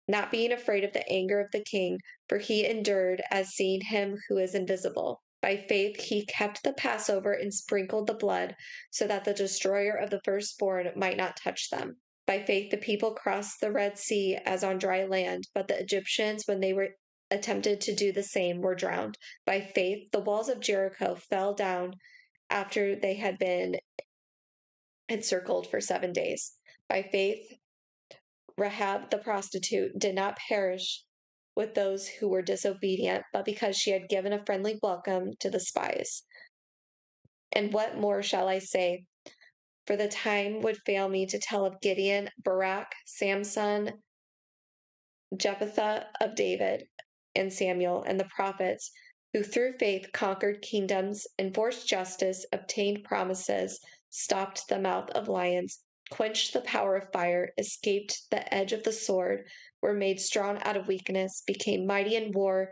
not 0.08 0.32
being 0.32 0.54
afraid 0.54 0.86
of 0.86 0.93
the 0.93 1.08
anger 1.12 1.41
of 1.41 1.52
the 1.52 1.65
king, 1.65 1.99
for 2.30 2.38
he 2.38 2.65
endured 2.65 3.21
as 3.30 3.49
seeing 3.49 3.82
him 3.82 4.15
who 4.30 4.38
is 4.38 4.56
invisible. 4.56 5.21
By 5.41 5.56
faith, 5.56 6.02
he 6.02 6.25
kept 6.25 6.63
the 6.63 6.73
Passover 6.73 7.32
and 7.34 7.54
sprinkled 7.54 8.08
the 8.08 8.13
blood 8.13 8.56
so 8.91 9.08
that 9.08 9.23
the 9.23 9.34
destroyer 9.34 9.93
of 9.95 10.10
the 10.10 10.21
firstborn 10.23 10.91
might 10.95 11.17
not 11.17 11.38
touch 11.38 11.69
them. 11.69 12.02
By 12.25 12.43
faith, 12.43 12.71
the 12.71 12.78
people 12.78 13.13
crossed 13.15 13.62
the 13.62 13.71
Red 13.71 13.97
Sea 13.97 14.38
as 14.45 14.63
on 14.63 14.78
dry 14.78 15.06
land, 15.06 15.47
but 15.54 15.67
the 15.67 15.80
Egyptians, 15.80 16.45
when 16.45 16.60
they 16.60 16.73
were 16.73 16.97
attempted 17.32 17.80
to 17.82 17.95
do 17.95 18.12
the 18.12 18.23
same, 18.23 18.62
were 18.62 18.75
drowned. 18.75 19.17
By 19.45 19.62
faith, 19.62 20.12
the 20.12 20.19
walls 20.19 20.49
of 20.49 20.60
Jericho 20.60 21.15
fell 21.15 21.54
down 21.54 21.95
after 22.49 22.95
they 22.95 23.15
had 23.15 23.39
been 23.39 23.80
encircled 25.08 25.69
for 25.69 25.80
seven 25.80 26.12
days. 26.12 26.54
By 26.88 27.04
faith, 27.04 27.54
Rahab 28.58 29.10
the 29.10 29.17
prostitute 29.17 29.97
did 29.97 30.15
not 30.15 30.38
perish 30.38 31.04
with 31.60 31.76
those 31.76 32.08
who 32.08 32.30
were 32.30 32.41
disobedient, 32.41 33.22
but 33.34 33.43
because 33.43 33.76
she 33.76 33.91
had 33.91 34.08
given 34.08 34.32
a 34.32 34.45
friendly 34.45 34.80
welcome 34.82 35.34
to 35.41 35.50
the 35.50 35.60
spies. 35.60 36.24
And 37.52 37.74
what 37.74 37.98
more 37.98 38.24
shall 38.24 38.48
I 38.48 38.60
say? 38.60 39.04
For 39.86 39.98
the 39.98 40.08
time 40.08 40.62
would 40.62 40.78
fail 40.86 41.10
me 41.10 41.26
to 41.26 41.38
tell 41.38 41.65
of 41.65 41.82
Gideon, 41.82 42.30
Barak, 42.41 42.93
Samson, 43.06 43.91
Jephthah 45.36 46.06
of 46.22 46.34
David, 46.34 46.86
and 47.36 47.52
Samuel, 47.52 48.04
and 48.04 48.17
the 48.17 48.30
prophets, 48.34 48.89
who 49.34 49.43
through 49.43 49.80
faith 49.80 50.13
conquered 50.13 50.62
kingdoms, 50.62 51.28
enforced 51.38 51.89
justice, 51.89 52.45
obtained 52.54 53.04
promises, 53.04 53.82
stopped 54.10 54.69
the 54.69 54.80
mouth 54.80 55.10
of 55.10 55.28
lions, 55.28 55.82
quenched 56.10 56.54
the 56.54 56.62
power 56.62 56.95
of 56.95 57.12
fire, 57.12 57.52
escaped 57.58 58.30
the 58.32 58.54
edge 58.54 58.72
of 58.72 58.84
the 58.84 58.93
sword, 58.93 59.45
were 59.81 59.93
made 59.93 60.19
strong 60.19 60.61
out 60.63 60.77
of 60.77 60.87
weakness, 60.87 61.43
became 61.45 61.85
mighty 61.85 62.15
in 62.15 62.31
war, 62.31 62.71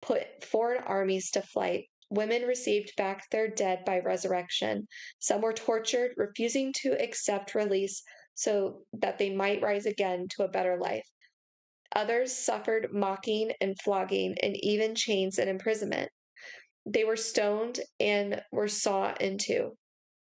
put 0.00 0.44
foreign 0.44 0.82
armies 0.84 1.30
to 1.32 1.42
flight. 1.42 1.84
Women 2.08 2.42
received 2.42 2.92
back 2.96 3.30
their 3.30 3.48
dead 3.48 3.84
by 3.84 4.00
resurrection. 4.00 4.88
Some 5.18 5.42
were 5.42 5.52
tortured, 5.52 6.12
refusing 6.16 6.72
to 6.82 7.00
accept 7.00 7.54
release 7.54 8.02
so 8.34 8.82
that 8.94 9.18
they 9.18 9.30
might 9.30 9.62
rise 9.62 9.86
again 9.86 10.26
to 10.30 10.44
a 10.44 10.48
better 10.48 10.76
life. 10.76 11.06
Others 11.94 12.32
suffered 12.32 12.92
mocking 12.92 13.52
and 13.60 13.78
flogging, 13.80 14.36
and 14.42 14.56
even 14.64 14.94
chains 14.94 15.38
and 15.38 15.50
imprisonment. 15.50 16.10
They 16.86 17.04
were 17.04 17.16
stoned 17.16 17.80
and 17.98 18.42
were 18.50 18.68
sawn 18.68 19.14
into. 19.20 19.76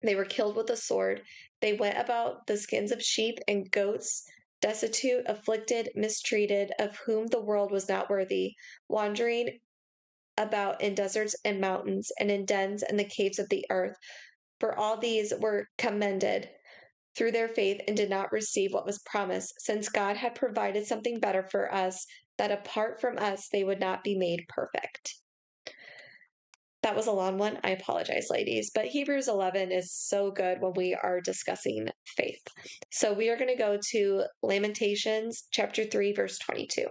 They 0.03 0.15
were 0.15 0.25
killed 0.25 0.57
with 0.57 0.71
a 0.71 0.77
sword. 0.77 1.23
They 1.61 1.75
went 1.75 1.99
about 1.99 2.47
the 2.47 2.57
skins 2.57 2.91
of 2.91 3.03
sheep 3.03 3.39
and 3.47 3.71
goats 3.71 4.25
destitute, 4.63 5.25
afflicted, 5.27 5.91
mistreated, 5.95 6.73
of 6.79 6.97
whom 7.05 7.27
the 7.27 7.43
world 7.43 7.71
was 7.71 7.89
not 7.89 8.09
worthy, 8.09 8.55
wandering 8.89 9.59
about 10.39 10.81
in 10.81 10.95
deserts 10.95 11.37
and 11.45 11.61
mountains, 11.61 12.11
and 12.19 12.31
in 12.31 12.47
dens 12.47 12.83
and 12.83 12.99
the 12.99 13.05
caves 13.05 13.39
of 13.39 13.49
the 13.51 13.67
earth. 13.69 13.97
For 14.61 14.79
all 14.79 14.97
these 14.97 15.35
were 15.39 15.67
commended 15.77 16.49
through 17.15 17.33
their 17.33 17.49
faith 17.49 17.81
and 17.87 17.97
did 17.97 18.09
not 18.09 18.33
receive 18.33 18.73
what 18.73 18.87
was 18.87 19.03
promised, 19.05 19.53
since 19.59 19.89
God 19.89 20.17
had 20.17 20.35
provided 20.35 20.87
something 20.87 21.21
better 21.21 21.43
for 21.43 21.73
us, 21.75 22.07
that 22.39 22.53
apart 22.53 23.01
from 23.01 23.19
us 23.19 23.49
they 23.53 23.65
would 23.65 23.81
not 23.81 24.03
be 24.03 24.17
made 24.17 24.47
perfect. 24.49 25.22
That 26.83 26.97
was 26.97 27.07
a 27.07 27.13
long 27.13 27.39
one. 27.39 27.59
I 27.63 27.71
apologize, 27.71 28.27
ladies. 28.29 28.71
But 28.75 28.87
Hebrews 28.87 29.29
11 29.29 29.71
is 29.71 29.93
so 29.93 30.33
good 30.33 30.61
when 30.61 30.73
we 30.75 30.95
are 31.01 31.21
discussing 31.21 31.89
faith. 32.17 32.43
So 32.91 33.13
we 33.13 33.29
are 33.29 33.37
going 33.37 33.51
to 33.51 33.57
go 33.57 33.79
to 33.93 34.25
Lamentations 34.43 35.45
chapter 35.53 35.85
3, 35.85 36.13
verse 36.13 36.39
22. 36.39 36.87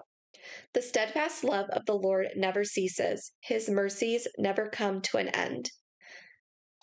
The 0.73 0.81
steadfast 0.81 1.43
love 1.43 1.67
of 1.71 1.85
the 1.85 1.95
Lord 1.95 2.27
never 2.35 2.63
ceases, 2.63 3.33
his 3.41 3.69
mercies 3.69 4.27
never 4.37 4.69
come 4.69 5.01
to 5.01 5.17
an 5.17 5.27
end. 5.29 5.69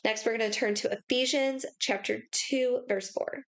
Next, 0.05 0.25
we're 0.25 0.37
going 0.37 0.51
to 0.51 0.59
turn 0.59 0.75
to 0.77 0.91
Ephesians 0.93 1.65
chapter 1.81 2.21
2, 2.51 2.83
verse 2.89 3.11
4. 3.11 3.43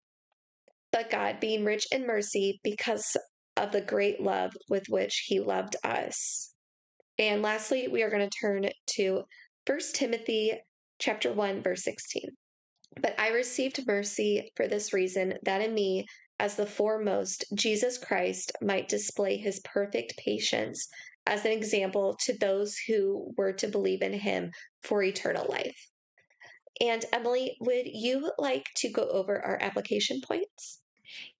But 0.90 1.10
God, 1.10 1.38
being 1.38 1.64
rich 1.64 1.86
in 1.92 2.06
mercy, 2.06 2.60
because 2.64 3.16
of 3.56 3.72
the 3.72 3.80
great 3.80 4.20
love 4.20 4.52
with 4.68 4.84
which 4.88 5.24
he 5.26 5.38
loved 5.38 5.76
us. 5.84 6.54
And 7.18 7.42
lastly, 7.42 7.86
we 7.86 8.02
are 8.02 8.10
going 8.10 8.28
to 8.28 8.38
turn 8.40 8.68
to 8.96 9.22
1 9.66 9.78
Timothy 9.94 10.60
chapter 10.98 11.32
1 11.32 11.62
verse 11.62 11.84
16. 11.84 12.22
But 13.00 13.14
I 13.18 13.28
received 13.28 13.86
mercy 13.86 14.50
for 14.56 14.66
this 14.66 14.92
reason 14.92 15.34
that 15.44 15.60
in 15.60 15.74
me 15.74 16.06
as 16.38 16.56
the 16.56 16.66
foremost 16.66 17.44
Jesus 17.54 17.98
Christ 17.98 18.52
might 18.62 18.88
display 18.88 19.36
his 19.36 19.60
perfect 19.60 20.16
patience 20.16 20.88
as 21.26 21.44
an 21.44 21.52
example 21.52 22.16
to 22.24 22.36
those 22.38 22.76
who 22.88 23.32
were 23.36 23.52
to 23.52 23.68
believe 23.68 24.02
in 24.02 24.14
him 24.14 24.50
for 24.82 25.02
eternal 25.02 25.46
life. 25.48 25.88
And 26.80 27.04
Emily, 27.12 27.56
would 27.60 27.86
you 27.86 28.32
like 28.38 28.66
to 28.76 28.88
go 28.90 29.02
over 29.02 29.38
our 29.44 29.58
application 29.60 30.20
points? 30.26 30.80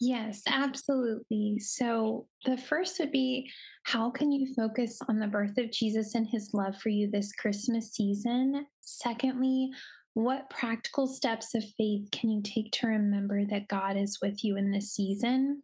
Yes, 0.01 0.43
absolutely. 0.47 1.59
So 1.59 2.27
the 2.45 2.57
first 2.57 2.99
would 2.99 3.13
be 3.13 3.51
how 3.85 4.11
can 4.11 4.33
you 4.33 4.55
focus 4.55 4.99
on 5.09 5.19
the 5.19 5.27
birth 5.27 5.59
of 5.59 5.71
Jesus 5.71 6.15
and 6.15 6.27
his 6.27 6.51
love 6.53 6.77
for 6.77 6.89
you 6.89 7.11
this 7.11 7.33
Christmas 7.33 7.93
season? 7.93 8.67
Secondly, 8.81 9.71
what 10.15 10.51
practical 10.51 11.07
steps 11.07 11.55
of 11.55 11.63
faith 11.77 12.09
can 12.11 12.31
you 12.31 12.43
take 12.43 12.73
to 12.73 12.89
remember 12.89 13.45
that 13.47 13.69
God 13.69 13.97
is 13.97 14.19
with 14.21 14.43
you 14.43 14.57
in 14.57 14.71
this 14.71 14.93
season? 14.93 15.63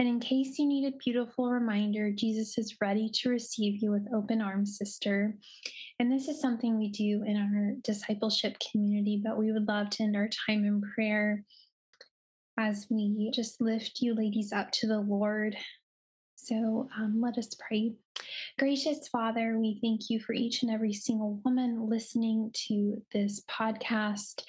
And 0.00 0.08
in 0.08 0.18
case 0.18 0.58
you 0.58 0.66
need 0.66 0.86
a 0.86 0.96
beautiful 0.96 1.50
reminder, 1.50 2.10
Jesus 2.10 2.56
is 2.56 2.76
ready 2.80 3.10
to 3.16 3.28
receive 3.28 3.82
you 3.82 3.90
with 3.90 4.08
open 4.14 4.40
arms, 4.40 4.78
sister. 4.78 5.36
And 5.98 6.10
this 6.10 6.26
is 6.26 6.40
something 6.40 6.78
we 6.78 6.88
do 6.88 7.22
in 7.26 7.36
our 7.36 7.74
discipleship 7.82 8.56
community, 8.70 9.20
but 9.22 9.36
we 9.36 9.52
would 9.52 9.68
love 9.68 9.90
to 9.90 10.02
end 10.02 10.16
our 10.16 10.30
time 10.46 10.64
in 10.64 10.80
prayer 10.94 11.44
as 12.60 12.86
we 12.90 13.30
just 13.32 13.58
lift 13.58 14.02
you 14.02 14.14
ladies 14.14 14.52
up 14.52 14.70
to 14.70 14.86
the 14.86 15.00
Lord. 15.00 15.56
So 16.34 16.88
um, 16.98 17.18
let 17.20 17.38
us 17.38 17.56
pray. 17.58 17.94
Gracious 18.58 19.08
Father, 19.08 19.58
we 19.58 19.78
thank 19.82 20.10
you 20.10 20.20
for 20.20 20.34
each 20.34 20.62
and 20.62 20.70
every 20.70 20.92
single 20.92 21.40
woman 21.42 21.88
listening 21.88 22.50
to 22.66 23.00
this 23.14 23.42
podcast. 23.50 24.42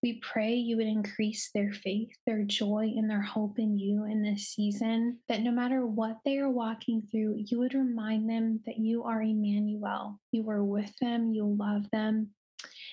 We 0.00 0.20
pray 0.20 0.54
you 0.54 0.76
would 0.76 0.86
increase 0.86 1.50
their 1.52 1.72
faith, 1.72 2.10
their 2.24 2.44
joy, 2.44 2.92
and 2.96 3.10
their 3.10 3.22
hope 3.22 3.58
in 3.58 3.76
you 3.76 4.04
in 4.04 4.22
this 4.22 4.48
season. 4.48 5.18
That 5.28 5.42
no 5.42 5.50
matter 5.50 5.84
what 5.84 6.18
they 6.24 6.38
are 6.38 6.50
walking 6.50 7.02
through, 7.10 7.34
you 7.46 7.58
would 7.58 7.74
remind 7.74 8.30
them 8.30 8.60
that 8.66 8.78
you 8.78 9.02
are 9.02 9.22
Emmanuel. 9.22 10.20
You 10.30 10.48
are 10.50 10.62
with 10.62 10.92
them, 11.00 11.32
you 11.32 11.44
love 11.58 11.90
them, 11.90 12.28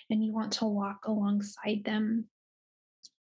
and 0.10 0.26
you 0.26 0.34
want 0.34 0.54
to 0.54 0.66
walk 0.66 1.06
alongside 1.06 1.84
them. 1.86 2.26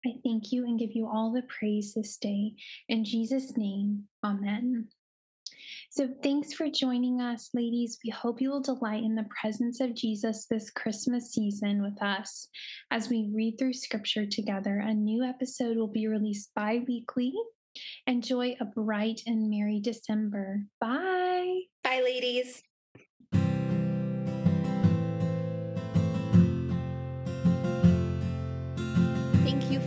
I 0.05 0.11
thank 0.23 0.51
you 0.51 0.63
and 0.63 0.79
give 0.79 0.91
you 0.93 1.07
all 1.07 1.31
the 1.31 1.43
praise 1.43 1.93
this 1.93 2.17
day. 2.17 2.53
In 2.87 3.03
Jesus' 3.03 3.57
name, 3.57 4.05
amen. 4.23 4.87
So, 5.91 6.07
thanks 6.23 6.53
for 6.53 6.69
joining 6.69 7.19
us, 7.19 7.49
ladies. 7.53 7.97
We 8.03 8.11
hope 8.11 8.39
you 8.41 8.51
will 8.51 8.61
delight 8.61 9.03
in 9.03 9.15
the 9.15 9.27
presence 9.41 9.81
of 9.81 9.95
Jesus 9.95 10.45
this 10.45 10.69
Christmas 10.69 11.31
season 11.31 11.81
with 11.81 12.01
us 12.01 12.47
as 12.91 13.09
we 13.09 13.31
read 13.33 13.57
through 13.57 13.73
scripture 13.73 14.25
together. 14.25 14.79
A 14.79 14.93
new 14.93 15.23
episode 15.23 15.77
will 15.77 15.87
be 15.87 16.07
released 16.07 16.51
bi 16.55 16.81
weekly. 16.87 17.33
Enjoy 18.07 18.55
a 18.59 18.65
bright 18.65 19.21
and 19.25 19.49
merry 19.49 19.79
December. 19.79 20.63
Bye. 20.79 21.61
Bye, 21.83 22.01
ladies. 22.03 22.61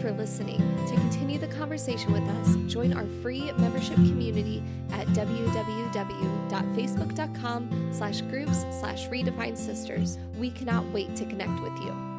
For 0.02 0.12
listening. 0.12 0.58
To 0.88 0.94
continue 0.96 1.38
the 1.38 1.46
conversation 1.46 2.12
with 2.12 2.24
us, 2.24 2.56
join 2.66 2.92
our 2.92 3.06
free 3.22 3.50
membership 3.52 3.94
community 3.94 4.62
at 4.90 5.06
www.facebook.com 5.08 7.90
slash 7.92 8.20
groups 8.22 8.62
slash 8.80 9.06
redefined 9.08 9.56
sisters. 9.56 10.18
We 10.36 10.50
cannot 10.50 10.84
wait 10.92 11.14
to 11.16 11.24
connect 11.24 11.62
with 11.62 11.78
you. 11.78 12.12